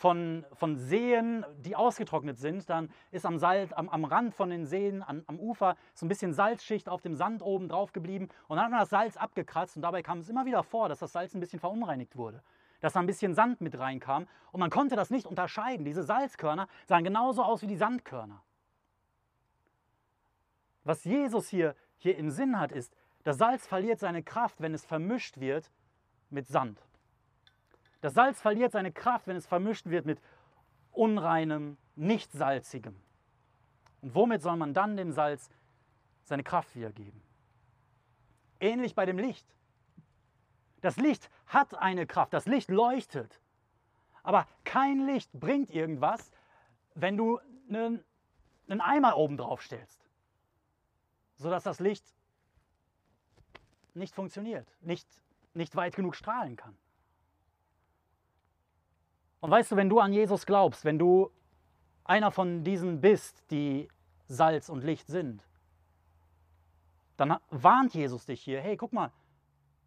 von, 0.00 0.46
von 0.54 0.78
Seen, 0.78 1.44
die 1.58 1.76
ausgetrocknet 1.76 2.38
sind. 2.38 2.70
Dann 2.70 2.90
ist 3.10 3.26
am, 3.26 3.38
Salz, 3.38 3.70
am, 3.74 3.90
am 3.90 4.06
Rand 4.06 4.34
von 4.34 4.48
den 4.48 4.64
Seen, 4.64 5.02
an, 5.02 5.22
am 5.26 5.38
Ufer, 5.38 5.76
so 5.92 6.06
ein 6.06 6.08
bisschen 6.08 6.32
Salzschicht 6.32 6.88
auf 6.88 7.02
dem 7.02 7.14
Sand 7.16 7.42
oben 7.42 7.68
drauf 7.68 7.92
geblieben. 7.92 8.28
Und 8.48 8.56
dann 8.56 8.64
hat 8.64 8.70
man 8.70 8.80
das 8.80 8.88
Salz 8.88 9.18
abgekratzt 9.18 9.76
und 9.76 9.82
dabei 9.82 10.02
kam 10.02 10.20
es 10.20 10.30
immer 10.30 10.46
wieder 10.46 10.62
vor, 10.62 10.88
dass 10.88 11.00
das 11.00 11.12
Salz 11.12 11.34
ein 11.34 11.40
bisschen 11.40 11.60
verunreinigt 11.60 12.16
wurde. 12.16 12.42
Dass 12.80 12.94
da 12.94 13.00
ein 13.00 13.06
bisschen 13.06 13.34
Sand 13.34 13.60
mit 13.60 13.78
reinkam. 13.78 14.26
Und 14.52 14.60
man 14.60 14.70
konnte 14.70 14.96
das 14.96 15.10
nicht 15.10 15.26
unterscheiden. 15.26 15.84
Diese 15.84 16.02
Salzkörner 16.02 16.66
sahen 16.86 17.04
genauso 17.04 17.42
aus 17.42 17.60
wie 17.60 17.66
die 17.66 17.76
Sandkörner. 17.76 18.42
Was 20.82 21.04
Jesus 21.04 21.50
hier, 21.50 21.76
hier 21.98 22.16
im 22.16 22.30
Sinn 22.30 22.58
hat, 22.58 22.72
ist, 22.72 22.96
das 23.24 23.36
Salz 23.36 23.66
verliert 23.66 24.00
seine 24.00 24.22
Kraft, 24.22 24.62
wenn 24.62 24.72
es 24.72 24.86
vermischt 24.86 25.40
wird 25.40 25.70
mit 26.30 26.46
Sand. 26.46 26.80
Das 28.00 28.14
Salz 28.14 28.40
verliert 28.40 28.72
seine 28.72 28.92
Kraft, 28.92 29.26
wenn 29.26 29.36
es 29.36 29.46
vermischt 29.46 29.86
wird 29.86 30.06
mit 30.06 30.20
unreinem, 30.92 31.76
nicht 31.96 32.32
salzigem. 32.32 32.96
Und 34.00 34.14
womit 34.14 34.42
soll 34.42 34.56
man 34.56 34.72
dann 34.72 34.96
dem 34.96 35.12
Salz 35.12 35.50
seine 36.22 36.42
Kraft 36.42 36.74
wiedergeben? 36.74 37.22
Ähnlich 38.58 38.94
bei 38.94 39.06
dem 39.06 39.18
Licht. 39.18 39.46
Das 40.80 40.96
Licht 40.96 41.30
hat 41.46 41.74
eine 41.74 42.06
Kraft, 42.06 42.32
das 42.32 42.46
Licht 42.46 42.70
leuchtet. 42.70 43.40
Aber 44.22 44.46
kein 44.64 45.06
Licht 45.06 45.30
bringt 45.32 45.70
irgendwas, 45.70 46.30
wenn 46.94 47.16
du 47.16 47.38
einen, 47.68 48.02
einen 48.68 48.80
Eimer 48.80 49.16
oben 49.16 49.36
drauf 49.36 49.62
stellst, 49.62 50.08
sodass 51.36 51.64
das 51.64 51.80
Licht 51.80 52.04
nicht 53.94 54.14
funktioniert, 54.14 54.68
nicht, 54.80 55.08
nicht 55.54 55.76
weit 55.76 55.94
genug 55.94 56.16
strahlen 56.16 56.56
kann. 56.56 56.76
Und 59.40 59.50
weißt 59.50 59.72
du, 59.72 59.76
wenn 59.76 59.88
du 59.88 60.00
an 60.00 60.12
Jesus 60.12 60.46
glaubst, 60.46 60.84
wenn 60.84 60.98
du 60.98 61.30
einer 62.04 62.30
von 62.30 62.62
diesen 62.62 63.00
bist, 63.00 63.50
die 63.50 63.88
Salz 64.26 64.68
und 64.68 64.84
Licht 64.84 65.06
sind, 65.06 65.46
dann 67.16 67.36
warnt 67.50 67.94
Jesus 67.94 68.26
dich 68.26 68.42
hier, 68.42 68.60
hey, 68.60 68.76
guck 68.76 68.92
mal, 68.92 69.12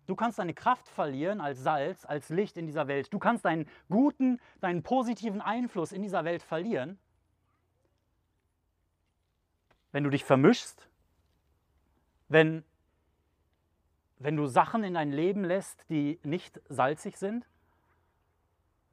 du 0.06 0.16
kannst 0.16 0.40
deine 0.40 0.54
Kraft 0.54 0.88
verlieren 0.88 1.42
als 1.42 1.60
Salz, 1.60 2.06
als 2.06 2.30
Licht 2.30 2.58
in 2.58 2.66
dieser 2.66 2.88
Welt. 2.88 3.14
Du 3.14 3.20
kannst 3.20 3.46
deinen 3.46 3.68
guten, 3.90 4.40
deinen 4.60 4.84
positiven 4.84 5.42
Einfluss 5.42 5.92
in 5.92 6.02
dieser 6.02 6.26
Welt 6.26 6.44
verlieren, 6.44 7.00
wenn 9.92 10.04
du 10.04 10.10
dich 10.10 10.24
vermischst, 10.24 10.90
wenn, 12.28 12.64
wenn 14.18 14.36
du 14.36 14.48
Sachen 14.48 14.84
in 14.84 14.96
dein 14.96 15.12
Leben 15.12 15.44
lässt, 15.44 15.90
die 15.90 16.20
nicht 16.24 16.60
salzig 16.68 17.18
sind, 17.18 17.48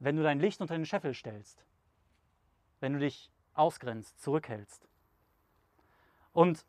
wenn 0.01 0.17
du 0.17 0.23
dein 0.23 0.39
Licht 0.39 0.59
unter 0.61 0.75
den 0.75 0.85
Scheffel 0.85 1.13
stellst, 1.13 1.63
wenn 2.79 2.93
du 2.93 2.99
dich 2.99 3.31
ausgrenzt, 3.53 4.19
zurückhältst. 4.19 4.87
Und 6.33 6.65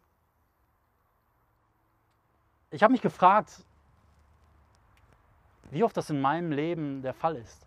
ich 2.71 2.83
habe 2.83 2.93
mich 2.93 3.01
gefragt, 3.01 3.65
wie 5.71 5.83
oft 5.83 5.97
das 5.97 6.11
in 6.11 6.21
meinem 6.21 6.53
Leben 6.53 7.01
der 7.01 7.15
Fall 7.15 7.37
ist. 7.37 7.67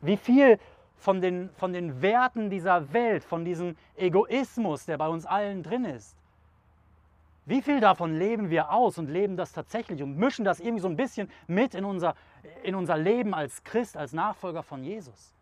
Wie 0.00 0.16
viel 0.16 0.58
von 0.96 1.20
den, 1.20 1.50
von 1.50 1.74
den 1.74 2.00
Werten 2.00 2.48
dieser 2.48 2.94
Welt, 2.94 3.24
von 3.24 3.44
diesem 3.44 3.76
Egoismus, 3.96 4.86
der 4.86 4.96
bei 4.96 5.08
uns 5.08 5.26
allen 5.26 5.62
drin 5.62 5.84
ist, 5.84 6.16
wie 7.44 7.62
viel 7.62 7.80
davon 7.80 8.14
leben 8.14 8.50
wir 8.50 8.70
aus 8.70 8.98
und 8.98 9.08
leben 9.08 9.36
das 9.36 9.52
tatsächlich 9.52 10.02
und 10.02 10.16
mischen 10.16 10.44
das 10.44 10.60
irgendwie 10.60 10.82
so 10.82 10.88
ein 10.88 10.96
bisschen 10.96 11.30
mit 11.46 11.74
in 11.74 11.84
unser, 11.84 12.14
in 12.62 12.74
unser 12.74 12.96
Leben 12.96 13.34
als 13.34 13.62
Christ, 13.64 13.96
als 13.96 14.12
Nachfolger 14.12 14.62
von 14.62 14.84
Jesus? 14.84 15.32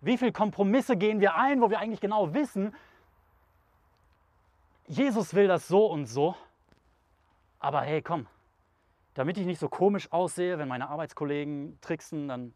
Wie 0.00 0.18
viele 0.18 0.32
Kompromisse 0.32 0.96
gehen 0.96 1.20
wir 1.20 1.36
ein, 1.36 1.60
wo 1.60 1.70
wir 1.70 1.78
eigentlich 1.78 2.00
genau 2.00 2.34
wissen, 2.34 2.74
Jesus 4.86 5.34
will 5.34 5.48
das 5.48 5.66
so 5.66 5.86
und 5.86 6.06
so, 6.06 6.36
aber 7.58 7.80
hey, 7.80 8.02
komm, 8.02 8.26
damit 9.14 9.38
ich 9.38 9.46
nicht 9.46 9.58
so 9.58 9.68
komisch 9.68 10.12
aussehe, 10.12 10.58
wenn 10.58 10.68
meine 10.68 10.88
Arbeitskollegen 10.88 11.78
tricksen, 11.80 12.28
dann 12.28 12.54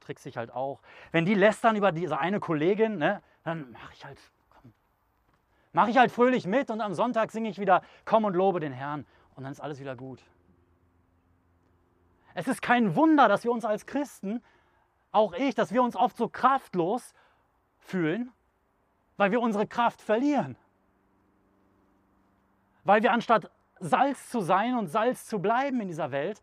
trickse 0.00 0.28
ich 0.28 0.36
halt 0.36 0.52
auch. 0.52 0.80
Wenn 1.10 1.24
die 1.24 1.34
lästern 1.34 1.74
über 1.74 1.90
diese 1.90 2.18
eine 2.18 2.38
Kollegin, 2.38 2.98
ne, 2.98 3.22
dann 3.44 3.72
mache 3.72 3.92
ich 3.94 4.04
halt 4.04 4.18
mache 5.72 5.90
ich 5.90 5.96
halt 5.96 6.12
fröhlich 6.12 6.46
mit 6.46 6.70
und 6.70 6.80
am 6.82 6.92
Sonntag 6.92 7.32
singe 7.32 7.48
ich 7.48 7.58
wieder 7.58 7.82
Komm 8.04 8.24
und 8.24 8.34
lobe 8.34 8.60
den 8.60 8.72
Herrn 8.72 9.06
und 9.34 9.44
dann 9.44 9.52
ist 9.52 9.60
alles 9.60 9.80
wieder 9.80 9.96
gut. 9.96 10.20
Es 12.34 12.48
ist 12.48 12.62
kein 12.62 12.96
Wunder, 12.96 13.28
dass 13.28 13.44
wir 13.44 13.52
uns 13.52 13.64
als 13.64 13.86
Christen, 13.86 14.42
auch 15.10 15.34
ich, 15.34 15.54
dass 15.54 15.72
wir 15.72 15.82
uns 15.82 15.96
oft 15.96 16.16
so 16.16 16.28
kraftlos 16.28 17.14
fühlen, 17.78 18.32
weil 19.16 19.30
wir 19.30 19.40
unsere 19.40 19.66
Kraft 19.66 20.00
verlieren. 20.00 20.56
Weil 22.84 23.02
wir 23.02 23.12
anstatt 23.12 23.50
Salz 23.78 24.30
zu 24.30 24.40
sein 24.40 24.76
und 24.76 24.86
Salz 24.88 25.26
zu 25.26 25.40
bleiben 25.40 25.80
in 25.80 25.88
dieser 25.88 26.10
Welt, 26.10 26.40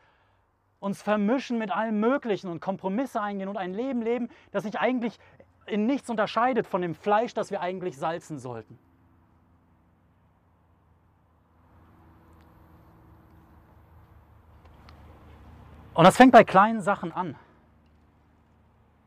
uns 0.80 1.02
vermischen 1.02 1.58
mit 1.58 1.72
allem 1.72 2.00
Möglichen 2.00 2.50
und 2.50 2.62
Kompromisse 2.62 3.22
eingehen 3.22 3.50
und 3.50 3.58
ein 3.58 3.74
Leben 3.74 4.02
leben, 4.02 4.30
das 4.52 4.64
sich 4.64 4.80
eigentlich 4.80 5.20
in 5.66 5.86
nichts 5.86 6.10
unterscheidet 6.10 6.68
von 6.68 6.82
dem 6.82 6.96
Fleisch, 6.96 7.34
das 7.34 7.52
wir 7.52 7.62
eigentlich 7.62 7.98
salzen 7.98 8.40
sollten. 8.40 8.80
Und 16.00 16.06
das 16.06 16.16
fängt 16.16 16.32
bei 16.32 16.46
kleinen 16.46 16.80
Sachen 16.80 17.12
an. 17.12 17.36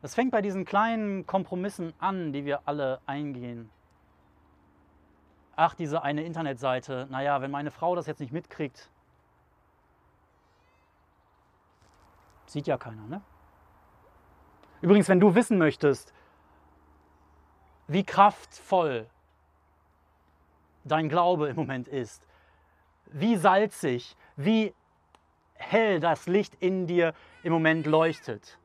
Das 0.03 0.13
fängt 0.13 0.29
bei 0.29 0.43
diesen 0.43 0.63
kleinen 0.63 1.25
Kompromissen 1.25 1.91
an, 1.97 2.33
die 2.33 2.45
wir 2.45 2.67
alle 2.67 3.01
eingehen. 3.07 3.71
Ach, 5.55 5.73
diese 5.73 6.03
eine 6.03 6.21
Internetseite, 6.21 7.07
naja, 7.09 7.41
wenn 7.41 7.49
meine 7.49 7.71
Frau 7.71 7.95
das 7.95 8.05
jetzt 8.05 8.19
nicht 8.19 8.31
mitkriegt, 8.31 8.91
sieht 12.45 12.67
ja 12.67 12.77
keiner, 12.77 13.07
ne? 13.07 13.21
Übrigens, 14.81 15.09
wenn 15.09 15.19
du 15.19 15.33
wissen 15.33 15.57
möchtest, 15.57 16.13
wie 17.87 18.03
kraftvoll 18.03 19.09
dein 20.83 21.09
Glaube 21.09 21.47
im 21.47 21.55
Moment 21.55 21.87
ist, 21.87 22.27
wie 23.07 23.35
salzig, 23.35 24.15
wie 24.35 24.75
hell 25.71 25.99
das 25.99 26.27
Licht 26.27 26.55
in 26.59 26.87
dir 26.87 27.13
im 27.43 27.53
Moment 27.53 27.85
leuchtet, 27.85 28.59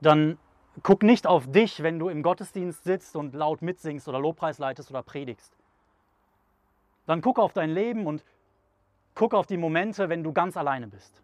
dann 0.00 0.38
guck 0.82 1.02
nicht 1.02 1.26
auf 1.26 1.50
dich, 1.50 1.82
wenn 1.82 1.98
du 1.98 2.08
im 2.08 2.22
Gottesdienst 2.22 2.84
sitzt 2.84 3.16
und 3.16 3.34
laut 3.34 3.62
mitsingst 3.62 4.08
oder 4.08 4.18
Lobpreis 4.18 4.58
leitest 4.58 4.90
oder 4.90 5.02
predigst. 5.02 5.56
Dann 7.06 7.20
guck 7.20 7.38
auf 7.38 7.52
dein 7.52 7.70
Leben 7.70 8.06
und 8.06 8.24
guck 9.14 9.34
auf 9.34 9.46
die 9.46 9.56
Momente, 9.56 10.08
wenn 10.08 10.22
du 10.22 10.32
ganz 10.32 10.56
alleine 10.56 10.86
bist. 10.86 11.22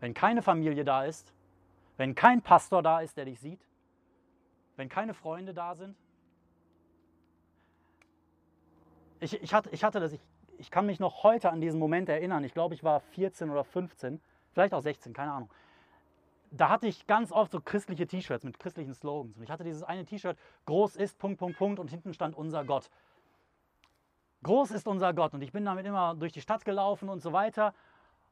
Wenn 0.00 0.12
keine 0.12 0.42
Familie 0.42 0.84
da 0.84 1.04
ist, 1.04 1.32
wenn 1.96 2.14
kein 2.14 2.42
Pastor 2.42 2.82
da 2.82 3.00
ist, 3.00 3.16
der 3.16 3.24
dich 3.24 3.40
sieht, 3.40 3.60
wenn 4.76 4.88
keine 4.88 5.14
Freunde 5.14 5.54
da 5.54 5.74
sind. 5.74 5.96
Ich, 9.20 9.40
ich, 9.42 9.54
hatte, 9.54 9.70
ich 9.70 9.82
hatte 9.82 9.98
das, 10.00 10.12
ich 10.12 10.20
ich 10.58 10.70
kann 10.70 10.86
mich 10.86 11.00
noch 11.00 11.22
heute 11.22 11.50
an 11.50 11.60
diesen 11.60 11.78
Moment 11.78 12.08
erinnern. 12.08 12.44
Ich 12.44 12.54
glaube, 12.54 12.74
ich 12.74 12.84
war 12.84 13.00
14 13.00 13.50
oder 13.50 13.64
15, 13.64 14.20
vielleicht 14.52 14.74
auch 14.74 14.82
16, 14.82 15.12
keine 15.12 15.32
Ahnung. 15.32 15.50
Da 16.50 16.68
hatte 16.68 16.86
ich 16.86 17.06
ganz 17.06 17.32
oft 17.32 17.52
so 17.52 17.60
christliche 17.60 18.06
T-Shirts 18.06 18.44
mit 18.44 18.58
christlichen 18.58 18.94
Slogans. 18.94 19.36
Und 19.36 19.42
ich 19.42 19.50
hatte 19.50 19.64
dieses 19.64 19.82
eine 19.82 20.04
T-Shirt, 20.04 20.38
groß 20.66 20.96
ist, 20.96 21.18
Punkt, 21.18 21.38
Punkt, 21.38 21.58
Punkt, 21.58 21.78
und 21.78 21.90
hinten 21.90 22.14
stand 22.14 22.36
unser 22.36 22.64
Gott. 22.64 22.88
Groß 24.42 24.70
ist 24.70 24.86
unser 24.86 25.12
Gott. 25.12 25.34
Und 25.34 25.42
ich 25.42 25.52
bin 25.52 25.64
damit 25.64 25.86
immer 25.86 26.14
durch 26.14 26.32
die 26.32 26.40
Stadt 26.40 26.64
gelaufen 26.64 27.08
und 27.08 27.20
so 27.20 27.32
weiter. 27.32 27.74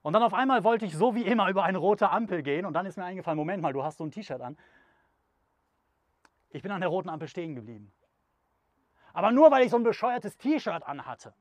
Und 0.02 0.12
dann 0.12 0.22
auf 0.22 0.34
einmal 0.34 0.64
wollte 0.64 0.86
ich 0.86 0.96
so 0.96 1.14
wie 1.14 1.22
immer 1.22 1.48
über 1.48 1.64
eine 1.64 1.78
rote 1.78 2.10
Ampel 2.10 2.42
gehen. 2.42 2.66
Und 2.66 2.74
dann 2.74 2.86
ist 2.86 2.96
mir 2.96 3.04
eingefallen, 3.04 3.36
Moment 3.36 3.62
mal, 3.62 3.72
du 3.72 3.82
hast 3.82 3.98
so 3.98 4.04
ein 4.04 4.10
T-Shirt 4.10 4.40
an. 4.40 4.56
Ich 6.50 6.62
bin 6.62 6.70
an 6.70 6.80
der 6.80 6.90
roten 6.90 7.08
Ampel 7.08 7.26
stehen 7.26 7.54
geblieben. 7.56 7.90
Aber 9.12 9.32
nur 9.32 9.50
weil 9.50 9.64
ich 9.64 9.70
so 9.70 9.76
ein 9.76 9.82
bescheuertes 9.82 10.36
T-Shirt 10.36 10.84
anhatte. 10.84 11.34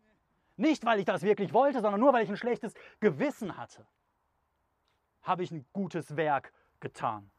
Nicht, 0.55 0.85
weil 0.85 0.99
ich 0.99 1.05
das 1.05 1.23
wirklich 1.23 1.53
wollte, 1.53 1.81
sondern 1.81 1.99
nur, 1.99 2.13
weil 2.13 2.23
ich 2.23 2.29
ein 2.29 2.37
schlechtes 2.37 2.73
Gewissen 2.99 3.57
hatte, 3.57 3.85
habe 5.23 5.43
ich 5.43 5.51
ein 5.51 5.65
gutes 5.73 6.15
Werk 6.15 6.53
getan 6.79 7.31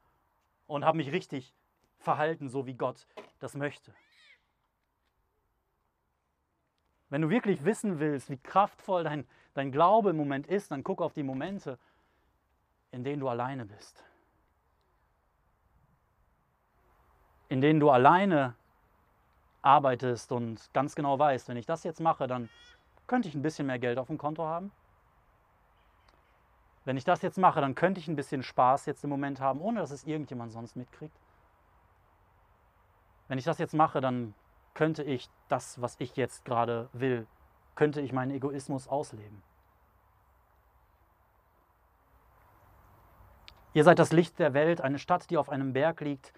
und 0.67 0.85
habe 0.85 0.97
mich 0.97 1.13
richtig 1.13 1.55
verhalten, 1.99 2.49
so 2.49 2.67
wie 2.67 2.75
Gott 2.75 3.07
das 3.39 3.55
möchte. 3.55 3.95
Wenn 7.11 7.23
du 7.23 7.31
wirklich 7.31 7.65
wissen 7.65 8.01
willst, 8.01 8.31
wie 8.31 8.39
kraftvoll 8.39 9.05
dein, 9.05 9.29
dein 9.53 9.71
Glaube 9.71 10.11
im 10.11 10.17
Moment 10.17 10.47
ist, 10.49 10.71
dann 10.71 10.83
guck 10.83 11.01
auf 11.01 11.13
die 11.13 11.23
Momente, 11.23 11.79
in 12.91 13.05
denen 13.05 13.21
du 13.21 13.29
alleine 13.29 13.65
bist. 13.65 14.03
In 17.49 17.61
denen 17.61 17.79
du 17.79 17.91
alleine 17.91 18.57
arbeitest 19.63 20.33
und 20.33 20.69
ganz 20.73 20.95
genau 20.95 21.19
weißt, 21.19 21.49
wenn 21.49 21.57
ich 21.57 21.67
das 21.67 21.85
jetzt 21.85 22.01
mache, 22.01 22.27
dann 22.27 22.49
könnte 23.07 23.29
ich 23.29 23.35
ein 23.35 23.43
bisschen 23.43 23.67
mehr 23.67 23.79
Geld 23.79 23.99
auf 23.99 24.07
dem 24.09 24.19
Konto 24.19 24.45
haben? 24.45 24.73
Wenn 26.85 26.97
ich 26.97 27.05
das 27.05 27.23
jetzt 27.23 27.39
mache, 27.39 27.61
dann 27.61 27.75
könnte 27.75 28.01
ich 28.01 28.09
ein 28.09 28.17
bisschen 28.17 28.43
Spaß 28.43 28.87
jetzt 28.87 29.05
im 29.05 29.11
Moment 29.11 29.41
haben, 29.41 29.61
ohne 29.61 29.81
dass 29.81 29.91
es 29.91 30.05
irgendjemand 30.05 30.53
sonst 30.53 30.77
mitkriegt. 30.77 31.17
Wenn 33.29 33.39
ich 33.39 33.45
das 33.45 33.59
jetzt 33.59 33.75
mache, 33.75 34.01
dann 34.01 34.35
könnte 34.75 35.03
ich 35.03 35.31
das, 35.49 35.81
was 35.81 35.97
ich 35.99 36.17
jetzt 36.17 36.45
gerade 36.45 36.89
will, 36.93 37.27
könnte 37.75 38.01
ich 38.01 38.13
meinen 38.13 38.33
Egoismus 38.33 38.87
ausleben. 38.87 39.43
Ihr 43.73 43.83
seid 43.83 43.99
das 43.99 44.13
Licht 44.13 44.39
der 44.39 44.55
Welt. 44.55 44.81
Eine 44.81 44.99
Stadt, 44.99 45.31
die 45.31 45.37
auf 45.37 45.49
einem 45.49 45.73
Berg 45.73 46.01
liegt, 46.01 46.33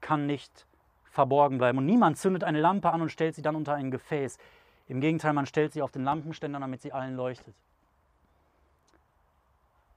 kann 0.00 0.26
nicht 0.26 0.66
verborgen 1.04 1.56
bleiben. 1.58 1.78
Und 1.78 1.86
niemand 1.86 2.18
zündet 2.18 2.44
eine 2.44 2.60
Lampe 2.60 2.90
an 2.90 3.00
und 3.00 3.10
stellt 3.10 3.34
sie 3.34 3.42
dann 3.42 3.56
unter 3.56 3.74
ein 3.74 3.90
Gefäß. 3.90 4.38
Im 4.86 5.00
Gegenteil, 5.00 5.32
man 5.32 5.46
stellt 5.46 5.72
sie 5.72 5.82
auf 5.82 5.90
den 5.90 6.04
Lampenständer, 6.04 6.60
damit 6.60 6.82
sie 6.82 6.92
allen 6.92 7.16
leuchtet. 7.16 7.54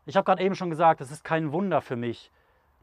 Ich 0.06 0.16
habe 0.16 0.24
gerade 0.24 0.42
eben 0.42 0.56
schon 0.56 0.70
gesagt, 0.70 1.02
es 1.02 1.12
ist 1.12 1.24
kein 1.24 1.52
Wunder 1.52 1.82
für 1.82 1.98
mich, 1.98 2.32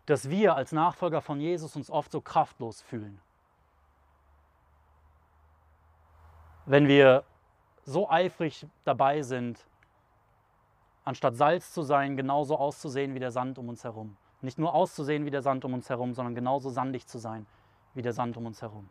dass 0.05 0.29
wir 0.29 0.55
als 0.55 0.73
Nachfolger 0.73 1.23
von 1.23 1.41
Jesus 1.41 1.75
uns 1.77 1.91
oft 1.91 2.13
so 2.13 2.21
kraftlos 2.21 2.83
fühlen. 2.83 3.19
Wenn 6.67 6.89
wir 6.89 7.25
so 7.85 8.11
eifrig 8.11 8.67
dabei 8.85 9.23
sind, 9.23 9.67
anstatt 11.05 11.37
Salz 11.37 11.73
zu 11.73 11.83
sein, 11.83 12.17
genauso 12.17 12.57
auszusehen 12.57 13.15
wie 13.15 13.21
der 13.21 13.31
Sand 13.31 13.59
um 13.59 13.69
uns 13.69 13.85
herum. 13.85 14.17
Nicht 14.43 14.59
nur 14.59 14.75
auszusehen 14.75 15.25
wie 15.25 15.31
der 15.31 15.43
Sand 15.43 15.65
um 15.65 15.73
uns 15.73 15.89
herum, 15.89 16.13
sondern 16.13 16.35
genauso 16.35 16.69
sandig 16.69 17.07
zu 17.07 17.19
sein 17.19 17.47
wie 17.95 18.03
der 18.03 18.13
Sand 18.13 18.37
um 18.37 18.45
uns 18.45 18.61
herum. 18.61 18.89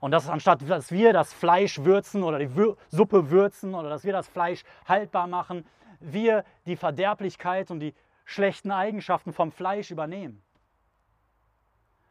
Und 0.00 0.12
das 0.12 0.28
anstatt, 0.28 0.68
dass 0.68 0.92
wir 0.92 1.12
das 1.12 1.32
Fleisch 1.32 1.80
würzen 1.80 2.22
oder 2.22 2.38
die 2.38 2.54
Wür 2.54 2.76
Suppe 2.88 3.30
würzen 3.30 3.74
oder 3.74 3.88
dass 3.88 4.04
wir 4.04 4.12
das 4.12 4.28
Fleisch 4.28 4.64
haltbar 4.86 5.26
machen, 5.26 5.66
wir 6.00 6.44
die 6.66 6.76
Verderblichkeit 6.76 7.70
und 7.70 7.80
die 7.80 7.94
schlechten 8.24 8.70
Eigenschaften 8.70 9.32
vom 9.32 9.50
Fleisch 9.50 9.90
übernehmen. 9.90 10.42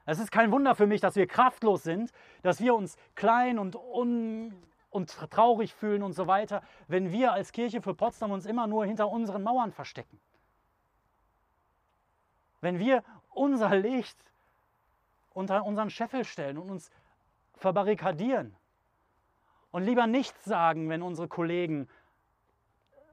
Es 0.06 0.20
ist 0.20 0.32
kein 0.32 0.52
Wunder 0.52 0.76
für 0.76 0.88
mich, 0.88 1.02
dass 1.02 1.16
wir 1.16 1.28
kraftlos 1.28 1.84
sind, 1.84 2.12
dass 2.42 2.60
wir 2.60 2.76
uns 2.76 2.98
klein 3.16 3.60
und, 3.60 3.76
un 3.76 4.54
und 4.90 5.10
traurig 5.30 5.74
fühlen 5.74 6.02
und 6.02 6.14
so 6.14 6.28
weiter, 6.28 6.64
wenn 6.88 7.12
wir 7.12 7.34
als 7.34 7.52
Kirche 7.52 7.82
für 7.82 7.94
Potsdam 7.94 8.32
uns 8.32 8.46
immer 8.46 8.68
nur 8.68 8.86
hinter 8.86 9.10
unseren 9.10 9.44
Mauern 9.44 9.72
verstecken. 9.72 10.20
Wenn 12.62 12.80
wir 12.80 13.04
unser 13.30 13.76
Licht 13.76 14.18
unter 15.34 15.66
unseren 15.66 15.92
Scheffel 15.92 16.26
stellen 16.26 16.58
und 16.58 16.72
uns 16.72 16.90
verbarrikadieren 17.58 18.56
und 19.72 19.84
lieber 19.84 20.08
nichts 20.08 20.46
sagen, 20.46 20.90
wenn 20.90 21.02
unsere 21.02 21.28
Kollegen 21.28 21.88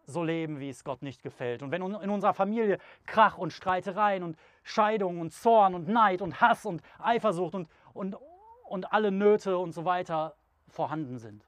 so 0.07 0.23
leben, 0.23 0.61
wie 0.61 0.69
es 0.69 0.85
Gott 0.85 1.03
nicht 1.03 1.23
gefällt. 1.23 1.63
Und 1.63 1.71
wenn 1.71 1.83
in 1.83 2.11
unserer 2.11 2.35
Familie 2.35 2.79
Krach 3.07 3.39
und 3.39 3.53
Streitereien 3.53 4.23
und 4.23 4.39
Scheidungen 4.63 5.21
und 5.21 5.33
Zorn 5.33 5.75
und 5.75 5.89
Neid 5.89 6.21
und 6.23 6.41
Hass 6.41 6.67
und 6.67 6.83
Eifersucht 6.99 7.55
und, 7.55 7.69
und, 7.93 8.17
und 8.65 8.93
alle 8.93 9.11
Nöte 9.11 9.59
und 9.59 9.73
so 9.73 9.85
weiter 9.85 10.35
vorhanden 10.69 11.19
sind. 11.19 11.45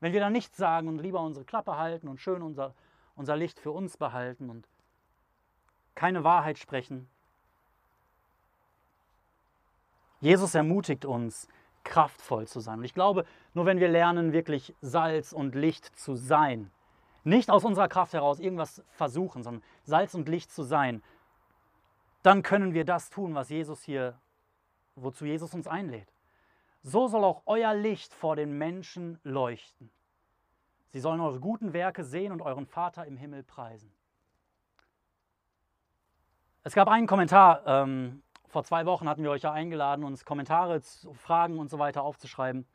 Wenn 0.00 0.12
wir 0.12 0.20
da 0.20 0.30
nichts 0.30 0.56
sagen 0.56 0.88
und 0.88 0.98
lieber 0.98 1.20
unsere 1.20 1.44
Klappe 1.44 1.76
halten 1.76 2.08
und 2.08 2.20
schön 2.20 2.42
unser, 2.42 2.74
unser 3.14 3.36
Licht 3.36 3.60
für 3.60 3.70
uns 3.70 3.96
behalten 3.96 4.50
und 4.50 4.66
keine 5.94 6.24
Wahrheit 6.24 6.58
sprechen. 6.58 7.08
Jesus 10.20 10.54
ermutigt 10.54 11.04
uns, 11.04 11.48
kraftvoll 11.90 12.46
zu 12.46 12.60
sein. 12.60 12.78
Und 12.78 12.84
ich 12.84 12.94
glaube, 12.94 13.26
nur 13.52 13.66
wenn 13.66 13.80
wir 13.80 13.88
lernen, 13.88 14.32
wirklich 14.32 14.74
Salz 14.80 15.32
und 15.32 15.54
Licht 15.54 15.84
zu 15.98 16.14
sein, 16.14 16.70
nicht 17.24 17.50
aus 17.50 17.64
unserer 17.64 17.88
Kraft 17.88 18.14
heraus 18.14 18.40
irgendwas 18.40 18.82
versuchen, 18.92 19.42
sondern 19.42 19.62
Salz 19.84 20.14
und 20.14 20.28
Licht 20.28 20.50
zu 20.50 20.62
sein, 20.62 21.02
dann 22.22 22.42
können 22.42 22.72
wir 22.72 22.84
das 22.84 23.10
tun, 23.10 23.34
was 23.34 23.50
Jesus 23.50 23.82
hier, 23.82 24.18
wozu 24.94 25.26
Jesus 25.26 25.52
uns 25.52 25.66
einlädt. 25.66 26.08
So 26.82 27.08
soll 27.08 27.24
auch 27.24 27.42
euer 27.44 27.74
Licht 27.74 28.14
vor 28.14 28.36
den 28.36 28.56
Menschen 28.56 29.18
leuchten. 29.22 29.90
Sie 30.88 31.00
sollen 31.00 31.20
eure 31.20 31.40
guten 31.40 31.72
Werke 31.72 32.04
sehen 32.04 32.32
und 32.32 32.40
euren 32.40 32.66
Vater 32.66 33.06
im 33.06 33.16
Himmel 33.16 33.42
preisen. 33.42 33.92
Es 36.62 36.74
gab 36.74 36.88
einen 36.88 37.06
Kommentar, 37.06 37.62
ähm, 37.66 38.22
vor 38.50 38.64
zwei 38.64 38.84
Wochen 38.86 39.08
hatten 39.08 39.22
wir 39.22 39.30
euch 39.30 39.42
ja 39.42 39.52
eingeladen, 39.52 40.04
uns 40.04 40.24
Kommentare, 40.24 40.80
Fragen 41.14 41.58
und 41.58 41.70
so 41.70 41.78
weiter 41.78 42.02
aufzuschreiben. 42.02 42.66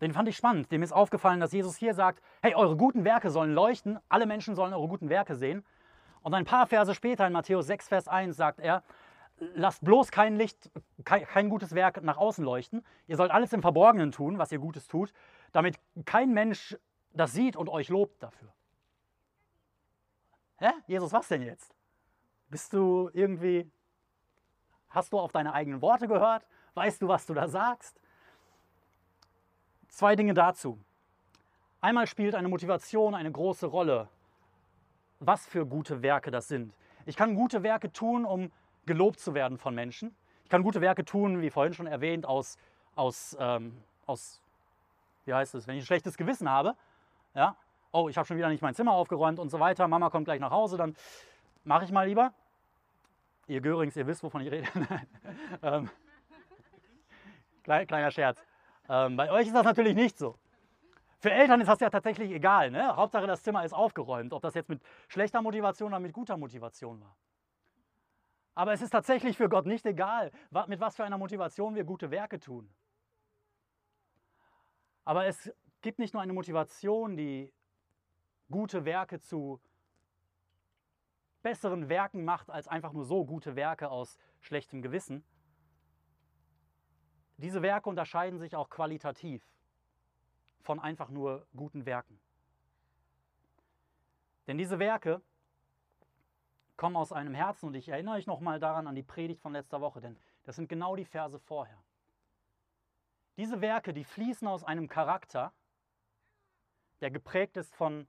Den 0.00 0.12
fand 0.12 0.28
ich 0.28 0.36
spannend. 0.36 0.70
Dem 0.70 0.82
ist 0.82 0.92
aufgefallen, 0.92 1.40
dass 1.40 1.52
Jesus 1.52 1.76
hier 1.76 1.94
sagt, 1.94 2.22
hey, 2.42 2.54
eure 2.54 2.76
guten 2.76 3.04
Werke 3.04 3.30
sollen 3.30 3.54
leuchten, 3.54 3.98
alle 4.08 4.26
Menschen 4.26 4.54
sollen 4.54 4.72
eure 4.72 4.88
guten 4.88 5.08
Werke 5.08 5.34
sehen. 5.34 5.64
Und 6.22 6.34
ein 6.34 6.44
paar 6.44 6.66
Verse 6.66 6.94
später 6.94 7.26
in 7.26 7.32
Matthäus 7.32 7.66
6, 7.66 7.88
Vers 7.88 8.08
1 8.08 8.36
sagt 8.36 8.60
er, 8.60 8.82
lasst 9.38 9.84
bloß 9.84 10.10
kein 10.10 10.36
Licht, 10.36 10.70
kein, 11.04 11.24
kein 11.24 11.48
gutes 11.48 11.74
Werk 11.74 12.02
nach 12.02 12.16
außen 12.16 12.44
leuchten. 12.44 12.84
Ihr 13.06 13.16
sollt 13.16 13.30
alles 13.30 13.52
im 13.52 13.62
Verborgenen 13.62 14.12
tun, 14.12 14.38
was 14.38 14.52
ihr 14.52 14.58
Gutes 14.58 14.88
tut, 14.88 15.12
damit 15.52 15.78
kein 16.04 16.32
Mensch 16.32 16.76
das 17.12 17.32
sieht 17.32 17.56
und 17.56 17.68
euch 17.68 17.88
lobt 17.88 18.22
dafür. 18.22 18.52
Hä? 20.58 20.70
Jesus, 20.86 21.12
was 21.12 21.28
denn 21.28 21.42
jetzt? 21.42 21.74
Bist 22.48 22.72
du 22.72 23.10
irgendwie, 23.12 23.70
hast 24.90 25.12
du 25.12 25.18
auf 25.18 25.32
deine 25.32 25.52
eigenen 25.52 25.82
Worte 25.82 26.08
gehört? 26.08 26.46
Weißt 26.74 27.02
du, 27.02 27.08
was 27.08 27.26
du 27.26 27.34
da 27.34 27.48
sagst? 27.48 28.00
Zwei 29.88 30.16
Dinge 30.16 30.34
dazu. 30.34 30.78
Einmal 31.80 32.06
spielt 32.06 32.34
eine 32.34 32.48
Motivation 32.48 33.14
eine 33.14 33.30
große 33.30 33.66
Rolle, 33.66 34.08
was 35.20 35.46
für 35.46 35.66
gute 35.66 36.02
Werke 36.02 36.30
das 36.30 36.48
sind. 36.48 36.74
Ich 37.06 37.16
kann 37.16 37.34
gute 37.34 37.62
Werke 37.62 37.92
tun, 37.92 38.24
um 38.24 38.50
gelobt 38.86 39.20
zu 39.20 39.34
werden 39.34 39.58
von 39.58 39.74
Menschen. 39.74 40.14
Ich 40.44 40.50
kann 40.50 40.62
gute 40.62 40.80
Werke 40.80 41.04
tun, 41.04 41.40
wie 41.40 41.50
vorhin 41.50 41.74
schon 41.74 41.86
erwähnt, 41.86 42.26
aus, 42.26 42.56
aus, 42.96 43.36
ähm, 43.38 43.76
aus 44.06 44.40
wie 45.24 45.34
heißt 45.34 45.54
es, 45.54 45.66
wenn 45.66 45.76
ich 45.76 45.82
ein 45.82 45.86
schlechtes 45.86 46.16
Gewissen 46.16 46.48
habe. 46.48 46.74
Ja? 47.34 47.56
Oh, 47.92 48.08
ich 48.08 48.16
habe 48.16 48.26
schon 48.26 48.36
wieder 48.36 48.48
nicht 48.48 48.62
mein 48.62 48.74
Zimmer 48.74 48.92
aufgeräumt 48.92 49.38
und 49.38 49.50
so 49.50 49.60
weiter. 49.60 49.86
Mama 49.88 50.10
kommt 50.10 50.24
gleich 50.24 50.40
nach 50.40 50.50
Hause, 50.50 50.76
dann 50.76 50.96
mache 51.64 51.84
ich 51.84 51.92
mal 51.92 52.08
lieber. 52.08 52.32
Ihr 53.48 53.62
Görings, 53.62 53.96
ihr 53.96 54.06
wisst, 54.06 54.22
wovon 54.22 54.42
ich 54.42 54.50
rede. 54.50 54.68
ähm, 55.62 55.88
kleiner 57.62 58.10
Scherz. 58.10 58.42
Ähm, 58.90 59.16
bei 59.16 59.32
euch 59.32 59.46
ist 59.46 59.54
das 59.54 59.64
natürlich 59.64 59.94
nicht 59.94 60.18
so. 60.18 60.36
Für 61.18 61.32
Eltern 61.32 61.60
ist 61.62 61.66
das 61.66 61.80
ja 61.80 61.88
tatsächlich 61.88 62.30
egal. 62.30 62.70
Ne? 62.70 62.94
Hauptsache, 62.94 63.26
das 63.26 63.42
Zimmer 63.42 63.64
ist 63.64 63.72
aufgeräumt, 63.72 64.34
ob 64.34 64.42
das 64.42 64.52
jetzt 64.52 64.68
mit 64.68 64.82
schlechter 65.08 65.40
Motivation 65.40 65.88
oder 65.88 65.98
mit 65.98 66.12
guter 66.12 66.36
Motivation 66.36 67.00
war. 67.00 67.16
Aber 68.54 68.74
es 68.74 68.82
ist 68.82 68.90
tatsächlich 68.90 69.36
für 69.36 69.48
Gott 69.48 69.64
nicht 69.64 69.86
egal, 69.86 70.30
mit 70.66 70.78
was 70.78 70.96
für 70.96 71.04
einer 71.04 71.16
Motivation 71.16 71.74
wir 71.74 71.84
gute 71.84 72.10
Werke 72.10 72.38
tun. 72.38 72.68
Aber 75.04 75.24
es 75.24 75.50
gibt 75.80 75.98
nicht 75.98 76.12
nur 76.12 76.22
eine 76.22 76.34
Motivation, 76.34 77.16
die 77.16 77.50
gute 78.50 78.84
Werke 78.84 79.20
zu 79.20 79.58
besseren 81.48 81.88
Werken 81.88 82.26
macht, 82.26 82.50
als 82.50 82.68
einfach 82.68 82.92
nur 82.92 83.06
so 83.06 83.24
gute 83.24 83.56
Werke 83.56 83.88
aus 83.90 84.18
schlechtem 84.42 84.82
Gewissen, 84.82 85.24
diese 87.38 87.62
Werke 87.62 87.88
unterscheiden 87.88 88.38
sich 88.38 88.54
auch 88.54 88.68
qualitativ 88.68 89.42
von 90.60 90.78
einfach 90.78 91.08
nur 91.08 91.46
guten 91.56 91.86
Werken. 91.86 92.20
Denn 94.46 94.58
diese 94.58 94.78
Werke 94.78 95.22
kommen 96.76 96.96
aus 96.96 97.12
einem 97.12 97.32
Herzen 97.32 97.68
und 97.68 97.74
ich 97.76 97.88
erinnere 97.88 98.16
euch 98.16 98.26
nochmal 98.26 98.60
daran 98.60 98.86
an 98.86 98.94
die 98.94 99.02
Predigt 99.02 99.40
von 99.40 99.54
letzter 99.54 99.80
Woche, 99.80 100.02
denn 100.02 100.18
das 100.44 100.56
sind 100.56 100.68
genau 100.68 100.96
die 100.96 101.06
Verse 101.06 101.38
vorher. 101.38 101.82
Diese 103.38 103.62
Werke, 103.62 103.94
die 103.94 104.04
fließen 104.04 104.46
aus 104.46 104.64
einem 104.64 104.86
Charakter, 104.86 105.54
der 107.00 107.10
geprägt 107.10 107.56
ist 107.56 107.74
von 107.74 108.06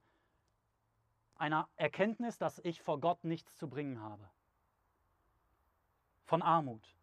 einer 1.40 1.68
Erkenntnis, 1.76 2.38
dass 2.38 2.60
ich 2.60 2.82
vor 2.82 3.00
Gott 3.00 3.24
nichts 3.24 3.58
zu 3.58 3.70
bringen 3.70 4.02
habe. 4.02 4.30
Von 6.26 6.42
Armut, 6.42 6.96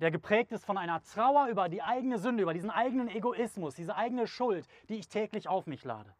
der 0.00 0.10
geprägt 0.10 0.52
ist 0.52 0.64
von 0.64 0.78
einer 0.78 1.02
Trauer 1.02 1.48
über 1.48 1.68
die 1.68 1.82
eigene 1.82 2.18
Sünde, 2.18 2.42
über 2.42 2.54
diesen 2.54 2.70
eigenen 2.70 3.08
Egoismus, 3.08 3.74
diese 3.74 3.96
eigene 3.96 4.26
Schuld, 4.26 4.66
die 4.88 4.94
ich 4.94 5.08
täglich 5.08 5.48
auf 5.48 5.66
mich 5.66 5.84
lade. 5.84 6.14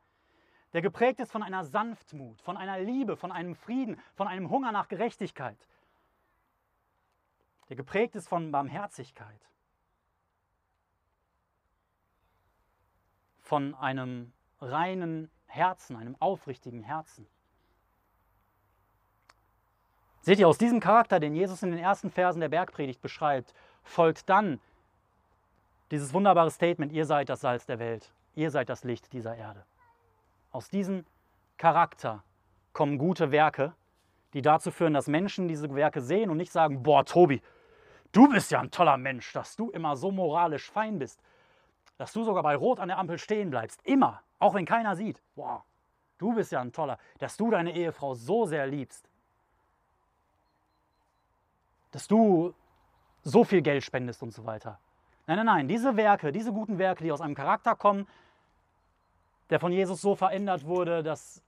Der 0.73 0.83
geprägt 0.83 1.21
ist 1.21 1.33
von 1.33 1.43
einer 1.43 1.65
Sanftmut, 1.65 2.43
von 2.43 2.57
einer 2.57 2.79
Liebe, 2.81 3.17
von 3.17 3.33
einem 3.33 3.55
Frieden, 3.55 3.99
von 4.15 4.29
einem 4.29 4.51
Hunger 4.51 4.73
nach 4.73 4.89
Gerechtigkeit. 4.89 5.57
Der 7.69 7.77
geprägt 7.77 8.17
ist 8.17 8.29
von 8.29 8.51
Barmherzigkeit, 8.51 9.41
von 13.41 13.75
einem 13.75 14.33
reinen 14.61 15.31
Herzen, 15.49 15.97
einem 15.97 16.17
aufrichtigen 16.21 16.83
Herzen. 16.83 17.27
Seht 20.21 20.39
ihr, 20.39 20.49
aus 20.49 20.59
diesem 20.59 20.81
Charakter, 20.81 21.21
den 21.21 21.35
Jesus 21.35 21.63
in 21.63 21.71
den 21.71 21.81
ersten 21.81 22.11
Versen 22.11 22.41
der 22.41 22.49
Bergpredigt 22.49 23.01
beschreibt, 23.01 23.55
folgt 23.83 24.29
dann 24.29 24.61
dieses 25.91 26.13
wunderbare 26.13 26.51
Statement, 26.51 26.93
ihr 26.93 27.07
seid 27.07 27.29
das 27.29 27.41
Salz 27.41 27.67
der 27.67 27.79
Welt, 27.79 28.13
ihr 28.35 28.51
seid 28.51 28.69
das 28.69 28.85
Licht 28.85 29.13
dieser 29.13 29.37
Erde. 29.37 29.65
Aus 30.51 30.69
diesem 30.69 31.07
Charakter 31.57 32.23
kommen 32.73 32.99
gute 32.99 33.33
Werke, 33.33 33.75
die 34.35 34.43
dazu 34.43 34.71
führen, 34.71 34.95
dass 34.95 35.07
Menschen 35.07 35.49
diese 35.49 35.75
Werke 35.75 36.01
sehen 36.01 36.31
und 36.31 36.37
nicht 36.37 36.53
sagen, 36.53 36.83
boah, 36.83 37.05
Tobi, 37.05 37.41
du 38.13 38.29
bist 38.29 38.51
ja 38.51 38.61
ein 38.61 38.71
toller 38.71 38.99
Mensch, 38.99 39.33
dass 39.33 39.57
du 39.57 39.71
immer 39.71 39.97
so 39.97 40.11
moralisch 40.11 40.71
fein 40.71 40.99
bist, 40.99 41.23
dass 41.97 42.13
du 42.13 42.23
sogar 42.23 42.43
bei 42.43 42.55
Rot 42.55 42.81
an 42.81 42.89
der 42.89 42.99
Ampel 42.99 43.19
stehen 43.19 43.51
bleibst, 43.51 43.81
immer, 43.85 44.23
auch 44.39 44.55
wenn 44.55 44.65
keiner 44.65 44.97
sieht. 44.97 45.21
Boah, 45.35 45.65
du 46.19 46.35
bist 46.35 46.53
ja 46.53 46.61
ein 46.61 46.73
toller, 46.73 46.99
dass 47.19 47.37
du 47.37 47.51
deine 47.51 47.75
Ehefrau 47.75 48.15
so 48.15 48.47
sehr 48.47 48.67
liebst, 48.67 49.09
dass 51.91 52.07
du 52.07 52.55
so 53.23 53.45
viel 53.45 53.63
Geld 53.63 53.83
spendest 53.83 54.23
und 54.23 54.33
so 54.33 54.45
weiter. 54.45 54.79
Nein, 55.27 55.37
nein, 55.37 55.47
nein, 55.47 55.69
diese 55.69 55.97
Werke, 55.97 56.33
diese 56.33 56.53
guten 56.53 56.79
Werke, 56.79 57.05
die 57.05 57.13
aus 57.13 57.21
einem 57.21 57.35
Charakter 57.35 57.77
kommen, 57.77 58.07
der 59.51 59.61
von 59.61 59.73
Jesus 59.73 60.01
so 60.01 60.15
verändert 60.15 60.65
wurde, 60.65 61.03
dass, 61.03 61.43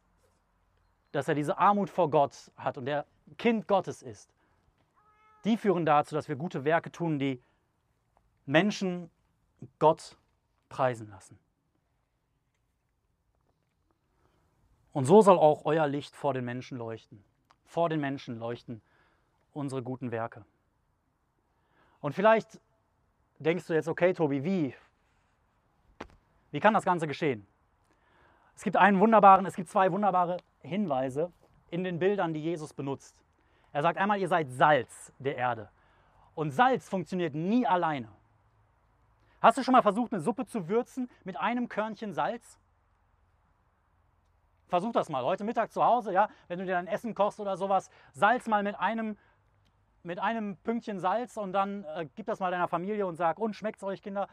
dass 1.12 1.28
er 1.28 1.34
diese 1.34 1.58
Armut 1.58 1.90
vor 1.90 2.10
Gott 2.10 2.50
hat 2.56 2.78
und 2.78 2.86
der 2.86 3.06
Kind 3.38 3.68
Gottes 3.68 4.02
ist, 4.02 4.30
die 5.44 5.56
führen 5.56 5.86
dazu, 5.86 6.14
dass 6.14 6.28
wir 6.28 6.36
gute 6.36 6.64
Werke 6.64 6.92
tun, 6.92 7.18
die 7.18 7.42
Menschen 8.46 9.10
Gott 9.78 10.18
preisen 10.68 11.08
lassen. 11.08 11.38
Und 14.92 15.04
so 15.04 15.22
soll 15.22 15.38
auch 15.38 15.64
euer 15.64 15.86
Licht 15.86 16.16
vor 16.16 16.34
den 16.34 16.44
Menschen 16.44 16.78
leuchten. 16.78 17.22
Vor 17.64 17.88
den 17.88 18.00
Menschen 18.00 18.38
leuchten 18.38 18.82
unsere 19.52 19.82
guten 19.82 20.10
Werke. 20.10 20.44
Und 22.00 22.14
vielleicht 22.14 22.60
denkst 23.38 23.66
du 23.66 23.74
jetzt, 23.74 23.88
okay, 23.88 24.12
Tobi, 24.12 24.42
wie? 24.42 24.74
Wie 26.50 26.60
kann 26.60 26.74
das 26.74 26.84
Ganze 26.84 27.06
geschehen? 27.06 27.46
Es 28.56 28.64
gibt 28.64 28.76
einen 28.76 28.98
wunderbaren, 29.00 29.46
es 29.46 29.54
gibt 29.54 29.68
zwei 29.68 29.92
wunderbare 29.92 30.38
Hinweise 30.60 31.32
in 31.70 31.84
den 31.84 31.98
Bildern, 31.98 32.34
die 32.34 32.42
Jesus 32.42 32.74
benutzt. 32.74 33.16
Er 33.72 33.82
sagt 33.82 33.98
einmal, 33.98 34.18
ihr 34.18 34.28
seid 34.28 34.50
Salz 34.50 35.12
der 35.18 35.36
Erde. 35.36 35.70
Und 36.34 36.50
Salz 36.50 36.88
funktioniert 36.88 37.34
nie 37.34 37.66
alleine. 37.66 38.08
Hast 39.40 39.56
du 39.56 39.62
schon 39.62 39.72
mal 39.72 39.82
versucht, 39.82 40.12
eine 40.12 40.20
Suppe 40.20 40.44
zu 40.46 40.68
würzen 40.68 41.08
mit 41.24 41.38
einem 41.38 41.68
Körnchen 41.68 42.12
Salz? 42.12 42.58
Versuch 44.70 44.92
das 44.92 45.08
mal 45.08 45.24
heute 45.24 45.44
Mittag 45.44 45.72
zu 45.72 45.84
Hause, 45.84 46.12
ja, 46.12 46.28
wenn 46.48 46.58
du 46.58 46.64
dir 46.64 46.72
dein 46.72 46.86
Essen 46.86 47.14
kochst 47.14 47.40
oder 47.40 47.56
sowas. 47.56 47.90
Salz 48.12 48.46
mal 48.46 48.62
mit 48.62 48.78
einem, 48.78 49.18
mit 50.02 50.18
einem 50.18 50.56
Pünktchen 50.58 51.00
Salz 51.00 51.36
und 51.36 51.52
dann 51.52 51.84
äh, 51.84 52.08
gib 52.14 52.26
das 52.26 52.40
mal 52.40 52.50
deiner 52.50 52.68
Familie 52.68 53.06
und 53.06 53.16
sag, 53.16 53.38
und 53.38 53.54
schmeckt 53.54 53.78
es 53.78 53.82
euch, 53.82 54.00
Kinder? 54.00 54.28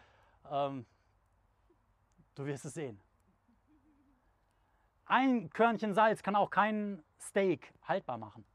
Ähm, 0.50 0.86
du 2.36 2.46
wirst 2.46 2.66
es 2.66 2.76
sehen. 2.76 3.02
Ein 5.06 5.50
Körnchen 5.50 5.94
Salz 5.94 6.22
kann 6.22 6.36
auch 6.36 6.50
kein 6.50 7.04
Steak 7.20 7.74
haltbar 7.84 8.18
machen. 8.18 8.46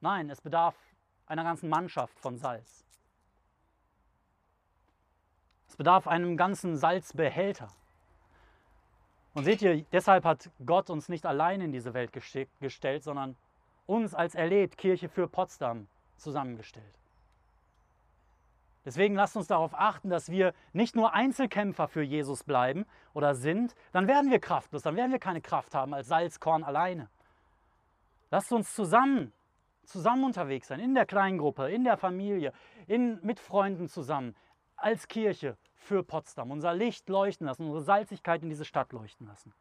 Nein, 0.00 0.30
es 0.30 0.40
bedarf 0.40 0.76
einer 1.26 1.42
ganzen 1.42 1.68
Mannschaft 1.68 2.18
von 2.20 2.38
Salz. 2.38 2.84
Es 5.66 5.76
bedarf 5.76 6.06
einem 6.06 6.36
ganzen 6.36 6.76
Salzbehälter. 6.76 7.68
Und 9.34 9.44
seht 9.44 9.62
ihr, 9.62 9.84
deshalb 9.92 10.24
hat 10.24 10.50
Gott 10.64 10.90
uns 10.90 11.08
nicht 11.08 11.26
allein 11.26 11.60
in 11.60 11.72
diese 11.72 11.94
Welt 11.94 12.12
gestellt, 12.12 13.02
sondern 13.02 13.36
uns 13.86 14.14
als 14.14 14.34
erlebt 14.34 14.76
Kirche 14.76 15.08
für 15.08 15.28
Potsdam 15.28 15.86
zusammengestellt. 16.16 16.98
Deswegen 18.84 19.14
lasst 19.14 19.36
uns 19.36 19.48
darauf 19.48 19.74
achten, 19.74 20.08
dass 20.08 20.30
wir 20.30 20.54
nicht 20.72 20.96
nur 20.96 21.12
Einzelkämpfer 21.12 21.88
für 21.88 22.02
Jesus 22.02 22.42
bleiben 22.42 22.86
oder 23.12 23.34
sind, 23.34 23.74
dann 23.92 24.08
werden 24.08 24.30
wir 24.30 24.38
kraftlos, 24.38 24.82
dann 24.82 24.96
werden 24.96 25.12
wir 25.12 25.18
keine 25.18 25.42
Kraft 25.42 25.74
haben 25.74 25.92
als 25.92 26.08
Salzkorn 26.08 26.64
alleine. 26.64 27.10
Lasst 28.30 28.52
uns 28.52 28.74
zusammen, 28.74 29.32
zusammen 29.84 30.24
unterwegs 30.24 30.68
sein, 30.68 30.80
in 30.80 30.94
der 30.94 31.06
Kleingruppe, 31.06 31.70
in 31.70 31.84
der 31.84 31.96
Familie, 31.96 32.52
in, 32.86 33.18
mit 33.22 33.40
Freunden 33.40 33.88
zusammen, 33.88 34.34
als 34.76 35.08
Kirche 35.08 35.56
für 35.78 36.02
Potsdam, 36.02 36.50
unser 36.50 36.74
Licht 36.74 37.08
leuchten 37.08 37.46
lassen, 37.46 37.64
unsere 37.64 37.82
Salzigkeit 37.82 38.42
in 38.42 38.48
diese 38.48 38.64
Stadt 38.64 38.92
leuchten 38.92 39.26
lassen. 39.26 39.52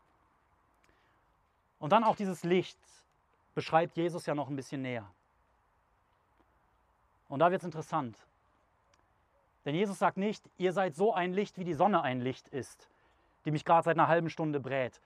Und 1.80 1.92
dann 1.92 2.04
auch 2.04 2.16
dieses 2.16 2.44
Licht 2.44 2.80
beschreibt 3.56 3.96
Jesus 3.98 4.26
ja 4.26 4.36
noch 4.36 4.50
ein 4.50 4.56
bisschen 4.56 4.82
näher. 4.82 5.10
Und 7.30 7.40
da 7.40 7.52
wird 7.52 7.62
es 7.62 7.66
interessant. 7.66 8.18
Denn 9.66 9.76
Jesus 9.76 10.00
sagt 10.00 10.18
nicht, 10.18 10.50
ihr 10.58 10.72
seid 10.72 10.96
so 10.96 11.14
ein 11.14 11.34
Licht, 11.34 11.58
wie 11.58 11.66
die 11.66 11.74
Sonne 11.74 12.02
ein 12.02 12.22
Licht 12.22 12.48
ist, 12.48 12.90
die 13.46 13.52
mich 13.52 13.66
gerade 13.66 13.84
seit 13.84 13.98
einer 13.98 14.08
halben 14.08 14.30
Stunde 14.30 14.60
brät. 14.60 15.02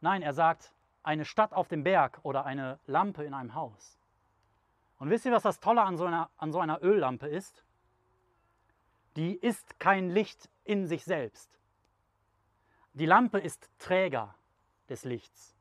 Nein, 0.00 0.22
er 0.22 0.32
sagt, 0.32 0.72
eine 1.02 1.24
Stadt 1.24 1.52
auf 1.52 1.68
dem 1.68 1.84
Berg 1.84 2.18
oder 2.22 2.46
eine 2.46 2.78
Lampe 2.86 3.24
in 3.24 3.34
einem 3.34 3.54
Haus. 3.54 3.98
Und 4.98 5.10
wisst 5.10 5.26
ihr, 5.26 5.32
was 5.32 5.42
das 5.42 5.60
Tolle 5.60 5.82
an 5.82 5.98
so 5.98 6.06
einer, 6.06 6.30
an 6.38 6.50
so 6.50 6.60
einer 6.60 6.82
Öllampe 6.82 7.26
ist? 7.26 7.62
Die 9.16 9.36
ist 9.36 9.78
kein 9.78 10.10
Licht 10.10 10.48
in 10.64 10.86
sich 10.86 11.04
selbst. 11.04 11.50
Die 12.94 13.06
Lampe 13.06 13.38
ist 13.38 13.68
Träger 13.78 14.34
des 14.88 15.04
Lichts. 15.04 15.54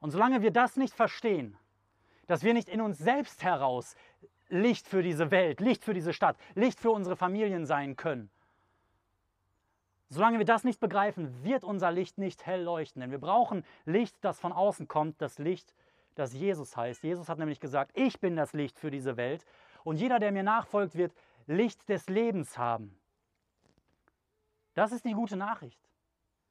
Und 0.00 0.10
solange 0.10 0.42
wir 0.42 0.50
das 0.50 0.76
nicht 0.76 0.94
verstehen, 0.94 1.56
dass 2.26 2.42
wir 2.42 2.54
nicht 2.54 2.68
in 2.68 2.80
uns 2.80 2.98
selbst 2.98 3.42
heraus 3.42 3.96
Licht 4.48 4.88
für 4.88 5.02
diese 5.02 5.30
Welt, 5.30 5.60
Licht 5.60 5.84
für 5.84 5.94
diese 5.94 6.12
Stadt, 6.12 6.36
Licht 6.54 6.80
für 6.80 6.90
unsere 6.90 7.16
Familien 7.16 7.66
sein 7.66 7.96
können. 7.96 8.30
Solange 10.08 10.38
wir 10.38 10.44
das 10.44 10.64
nicht 10.64 10.80
begreifen, 10.80 11.44
wird 11.44 11.62
unser 11.62 11.92
Licht 11.92 12.18
nicht 12.18 12.44
hell 12.44 12.62
leuchten. 12.62 13.00
Denn 13.00 13.12
wir 13.12 13.20
brauchen 13.20 13.64
Licht, 13.84 14.16
das 14.22 14.40
von 14.40 14.52
außen 14.52 14.88
kommt, 14.88 15.22
das 15.22 15.38
Licht, 15.38 15.72
das 16.16 16.32
Jesus 16.32 16.76
heißt. 16.76 17.04
Jesus 17.04 17.28
hat 17.28 17.38
nämlich 17.38 17.60
gesagt, 17.60 17.92
ich 17.94 18.18
bin 18.18 18.34
das 18.34 18.52
Licht 18.52 18.80
für 18.80 18.90
diese 18.90 19.16
Welt. 19.16 19.46
Und 19.84 19.96
jeder, 19.96 20.18
der 20.18 20.32
mir 20.32 20.42
nachfolgt, 20.42 20.94
wird 20.94 21.14
Licht 21.46 21.88
des 21.88 22.08
Lebens 22.08 22.58
haben. 22.58 22.98
Das 24.74 24.92
ist 24.92 25.04
die 25.04 25.12
gute 25.12 25.36
Nachricht. 25.36 25.80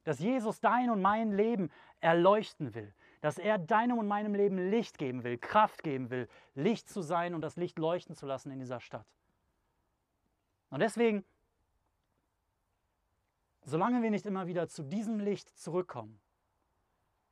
Dass 0.04 0.20
Jesus 0.20 0.60
dein 0.60 0.90
und 0.90 1.02
mein 1.02 1.32
Leben 1.32 1.72
erleuchten 2.00 2.74
will 2.74 2.94
dass 3.22 3.38
er 3.38 3.58
deinem 3.58 3.98
und 3.98 4.08
meinem 4.08 4.34
Leben 4.34 4.70
Licht 4.70 4.98
geben 4.98 5.24
will, 5.24 5.38
Kraft 5.38 5.84
geben 5.84 6.10
will, 6.10 6.28
Licht 6.56 6.88
zu 6.88 7.02
sein 7.02 7.34
und 7.34 7.42
das 7.42 7.58
Licht 7.58 7.78
leuchten 7.78 8.16
zu 8.16 8.26
lassen 8.26 8.52
in 8.52 8.60
dieser 8.60 8.80
Stadt. 8.80 9.08
Und 10.70 10.80
deswegen, 10.80 11.26
solange 13.64 14.02
wir 14.02 14.12
nicht 14.12 14.26
immer 14.26 14.48
wieder 14.48 14.68
zu 14.68 14.84
diesem 14.84 15.20
Licht 15.20 15.50
zurückkommen, 15.58 16.20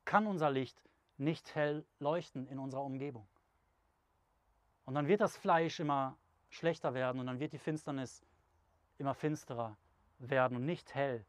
kann 0.04 0.26
unser 0.26 0.50
Licht 0.50 0.82
nicht 1.16 1.54
hell 1.54 1.86
leuchten 1.98 2.46
in 2.46 2.58
unserer 2.58 2.82
Umgebung. 2.82 3.28
Und 4.88 4.94
dann 4.94 5.06
wird 5.06 5.20
das 5.20 5.36
Fleisch 5.36 5.80
immer 5.80 6.16
schlechter 6.48 6.94
werden 6.94 7.20
und 7.20 7.26
dann 7.26 7.40
wird 7.40 7.52
die 7.52 7.58
Finsternis 7.58 8.24
immer 8.96 9.12
finsterer 9.12 9.76
werden 10.18 10.56
und 10.56 10.64
nicht 10.64 10.94
hell 10.94 11.26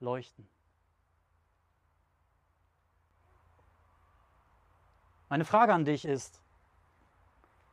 leuchten. 0.00 0.48
Meine 5.28 5.44
Frage 5.44 5.72
an 5.72 5.84
dich 5.84 6.04
ist, 6.04 6.42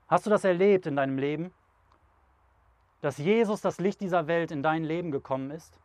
hast 0.07 0.27
du 0.27 0.29
das 0.29 0.43
erlebt 0.43 0.85
in 0.85 0.95
deinem 0.95 1.17
Leben, 1.17 1.51
dass 3.01 3.17
Jesus, 3.17 3.59
das 3.59 3.79
Licht 3.79 4.01
dieser 4.01 4.27
Welt, 4.27 4.51
in 4.51 4.61
dein 4.61 4.83
Leben 4.83 5.09
gekommen 5.09 5.49
ist? 5.49 5.79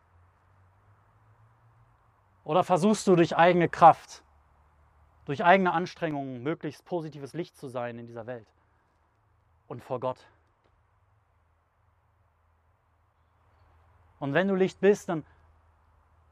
Oder 2.45 2.65
versuchst 2.65 3.07
du 3.07 3.17
durch 3.17 3.35
eigene 3.35 3.71
Kraft, 3.71 4.23
durch 5.25 5.43
eigene 5.43 5.73
Anstrengungen 5.73 6.43
möglichst 6.43 6.85
positives 6.85 7.33
Licht 7.33 7.57
zu 7.57 7.69
sein 7.69 7.99
in 7.99 8.07
dieser 8.07 8.27
Welt 8.27 8.47
und 9.69 9.83
vor 9.83 10.01
Gott? 10.01 10.27
Und 14.19 14.35
wenn 14.35 14.49
du 14.49 14.55
Licht 14.55 14.81
bist, 14.81 15.09
dann, 15.09 15.25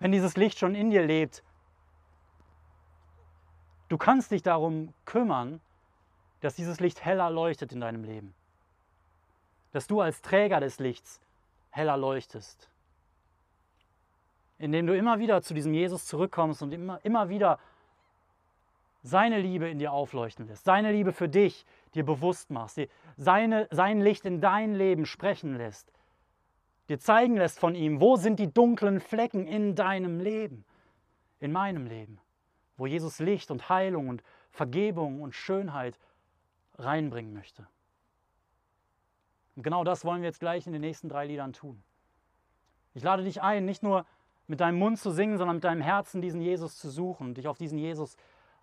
wenn 0.01 0.11
dieses 0.11 0.37
Licht 0.37 0.59
schon 0.59 0.75
in 0.75 0.91
dir 0.91 1.07
lebt, 1.07 1.43
Du 3.89 3.99
kannst 3.99 4.31
dich 4.31 4.43
darum 4.43 4.93
kümmern, 5.05 5.61
dass 6.41 6.57
dieses 6.57 6.81
Licht 6.81 7.05
heller 7.05 7.31
leuchtet 7.31 7.73
in 7.73 7.81
deinem 7.81 8.05
Leben. 8.05 8.35
Dass 9.73 9.87
du 9.87 10.01
als 10.01 10.23
Träger 10.23 10.61
des 10.61 10.79
Lichts 10.79 11.21
heller 11.71 11.97
leuchtest. 11.97 12.69
Indem 14.59 14.87
du 14.87 14.97
immer 14.97 15.19
wieder 15.19 15.43
zu 15.43 15.55
diesem 15.55 15.75
Jesus 15.75 16.07
zurückkommst 16.07 16.63
und 16.63 16.73
immer, 16.73 17.05
immer 17.05 17.29
wieder 17.29 17.59
seine 19.03 19.39
Liebe 19.39 19.69
in 19.69 19.79
dir 19.79 19.93
aufleuchten 19.93 20.49
lässt, 20.49 20.65
seine 20.65 20.91
Liebe 20.91 21.13
für 21.13 21.29
dich 21.29 21.65
dir 21.97 22.05
bewusst 22.05 22.51
machst, 22.51 22.77
dir 22.77 22.89
seine, 23.17 23.69
sein 23.71 24.01
Licht 24.01 24.25
in 24.25 24.41
dein 24.41 24.75
Leben 24.75 25.07
sprechen 25.07 25.57
lässt, 25.57 25.93
dir 26.89 26.99
zeigen 26.99 27.37
lässt 27.37 27.59
von 27.59 27.75
ihm, 27.75 28.01
wo 28.01 28.17
sind 28.17 28.39
die 28.39 28.53
dunklen 28.53 29.01
Flecken 29.01 29.47
in 29.47 29.75
deinem 29.75 30.21
Leben, 30.21 30.65
in 31.41 31.53
meinem 31.53 31.87
Leben 31.87 32.21
wo 32.77 32.87
Jesus 32.87 33.19
Licht 33.19 33.51
und 33.51 33.69
Heilung 33.69 34.09
und 34.09 34.23
Vergebung 34.51 35.23
und 35.23 35.35
Schönheit 35.35 35.99
reinbringen 36.79 37.33
möchte. 37.33 37.67
Und 39.55 39.63
genau 39.63 39.85
das 39.85 40.05
wollen 40.05 40.21
wir 40.21 40.29
jetzt 40.29 40.41
gleich 40.41 40.67
in 40.67 40.73
den 40.73 40.83
nächsten 40.83 41.09
drei 41.09 41.27
Liedern 41.27 41.53
tun. 41.53 41.83
Ich 42.95 43.03
lade 43.03 43.25
dich 43.25 43.43
ein, 43.43 43.65
nicht 43.65 43.83
nur 43.83 44.07
mit 44.47 44.61
deinem 44.61 44.79
Mund 44.79 44.99
zu 44.99 45.11
singen, 45.11 45.39
sondern 45.39 45.57
mit 45.57 45.65
deinem 45.65 45.81
Herzen 45.81 46.21
diesen 46.21 46.41
Jesus 46.41 46.77
zu 46.77 46.91
suchen 46.91 47.29
und 47.29 47.37
dich 47.37 47.49
auf 47.49 47.59
diesen 47.59 47.79
Jesus 47.79 48.17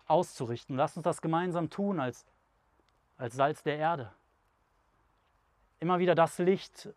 auszurichten. 0.06 0.76
Lass 0.76 0.96
uns 0.96 1.04
das 1.04 1.20
gemeinsam 1.20 1.70
tun 1.70 2.00
als, 2.00 2.24
als 3.16 3.34
Salz 3.34 3.62
der 3.62 3.78
Erde. 3.78 4.12
Immer 5.80 5.98
wieder 5.98 6.14
das 6.14 6.38
Licht 6.38 6.88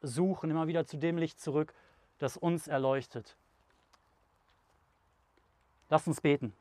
suchen, 0.00 0.50
immer 0.50 0.66
wieder 0.66 0.86
zu 0.86 0.96
dem 0.96 1.18
Licht 1.18 1.40
zurück, 1.40 1.74
das 2.18 2.36
uns 2.36 2.68
erleuchtet. 2.68 3.36
Lass 5.88 6.06
uns 6.06 6.20
beten. 6.20 6.52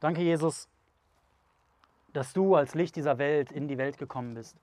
Danke, 0.00 0.22
Jesus, 0.22 0.68
dass 2.12 2.32
du 2.32 2.54
als 2.54 2.74
Licht 2.74 2.96
dieser 2.96 3.18
Welt 3.18 3.52
in 3.52 3.68
die 3.68 3.78
Welt 3.78 3.98
gekommen 3.98 4.34
bist. 4.34 4.56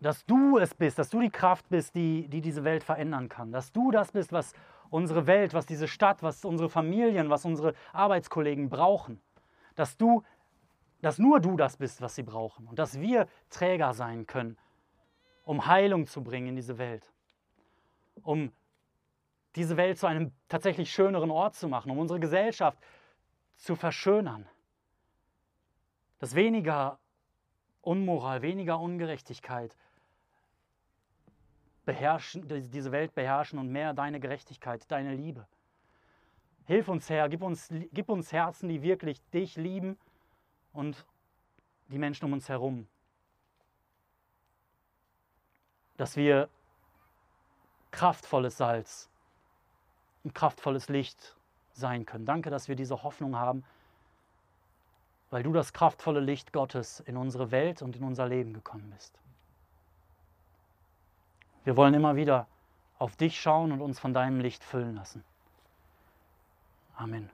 Dass 0.00 0.24
du 0.26 0.58
es 0.58 0.74
bist, 0.74 0.98
dass 0.98 1.10
du 1.10 1.20
die 1.20 1.30
Kraft 1.30 1.68
bist, 1.68 1.94
die, 1.94 2.26
die 2.28 2.40
diese 2.40 2.64
Welt 2.64 2.82
verändern 2.82 3.28
kann. 3.28 3.52
Dass 3.52 3.72
du 3.72 3.90
das 3.90 4.12
bist, 4.12 4.32
was 4.32 4.52
unsere 4.90 5.26
Welt, 5.26 5.54
was 5.54 5.64
diese 5.64 5.86
Stadt, 5.86 6.22
was 6.22 6.44
unsere 6.44 6.68
Familien, 6.68 7.30
was 7.30 7.44
unsere 7.44 7.74
Arbeitskollegen 7.92 8.68
brauchen. 8.68 9.20
Dass 9.76 9.96
du, 9.96 10.22
dass 11.02 11.18
nur 11.18 11.40
du 11.40 11.56
das 11.56 11.76
bist, 11.76 12.00
was 12.00 12.14
sie 12.14 12.22
brauchen. 12.22 12.66
Und 12.66 12.78
dass 12.78 12.98
wir 12.98 13.28
Träger 13.50 13.92
sein 13.92 14.26
können, 14.26 14.56
um 15.44 15.66
Heilung 15.66 16.06
zu 16.06 16.22
bringen 16.22 16.48
in 16.48 16.56
diese 16.56 16.78
Welt. 16.78 17.12
Um 18.22 18.52
diese 19.56 19.76
Welt 19.76 19.98
zu 19.98 20.06
einem 20.06 20.32
tatsächlich 20.48 20.92
schöneren 20.92 21.30
Ort 21.30 21.56
zu 21.56 21.68
machen, 21.68 21.90
um 21.90 21.98
unsere 21.98 22.20
Gesellschaft 22.20 22.78
zu 23.56 23.74
verschönern. 23.74 24.48
Dass 26.20 26.34
weniger 26.34 26.98
Unmoral, 27.82 28.42
weniger 28.42 28.78
Ungerechtigkeit 28.78 29.76
beherrschen, 31.84 32.46
diese 32.70 32.92
Welt 32.92 33.12
beherrschen 33.12 33.58
und 33.58 33.72
mehr 33.72 33.92
deine 33.92 34.20
Gerechtigkeit, 34.20 34.88
deine 34.88 35.16
Liebe. 35.16 35.48
Hilf 36.64 36.86
uns, 36.86 37.10
Herr, 37.10 37.28
gib 37.28 37.42
uns, 37.42 37.68
gib 37.92 38.08
uns 38.08 38.32
Herzen, 38.32 38.68
die 38.68 38.82
wirklich 38.82 39.20
dich 39.30 39.56
lieben 39.56 39.98
und 40.72 41.04
die 41.88 41.98
Menschen 41.98 42.24
um 42.24 42.32
uns 42.32 42.48
herum. 42.48 42.86
Dass 45.96 46.16
wir 46.16 46.48
kraftvolles 47.90 48.56
Salz 48.56 49.08
und 50.24 50.34
kraftvolles 50.34 50.88
Licht 50.88 51.36
sein 51.72 52.06
können. 52.06 52.26
Danke, 52.26 52.50
dass 52.50 52.68
wir 52.68 52.76
diese 52.76 53.02
Hoffnung 53.02 53.36
haben, 53.36 53.64
weil 55.30 55.42
du 55.42 55.52
das 55.52 55.72
kraftvolle 55.72 56.20
Licht 56.20 56.52
Gottes 56.52 57.00
in 57.00 57.16
unsere 57.16 57.50
Welt 57.50 57.82
und 57.82 57.96
in 57.96 58.04
unser 58.04 58.26
Leben 58.28 58.52
gekommen 58.52 58.90
bist. 58.90 59.18
Wir 61.64 61.76
wollen 61.76 61.94
immer 61.94 62.16
wieder 62.16 62.46
auf 62.98 63.16
dich 63.16 63.40
schauen 63.40 63.72
und 63.72 63.80
uns 63.80 63.98
von 63.98 64.12
deinem 64.12 64.40
Licht 64.40 64.64
füllen 64.64 64.94
lassen. 64.94 65.24
Amen. 66.96 67.30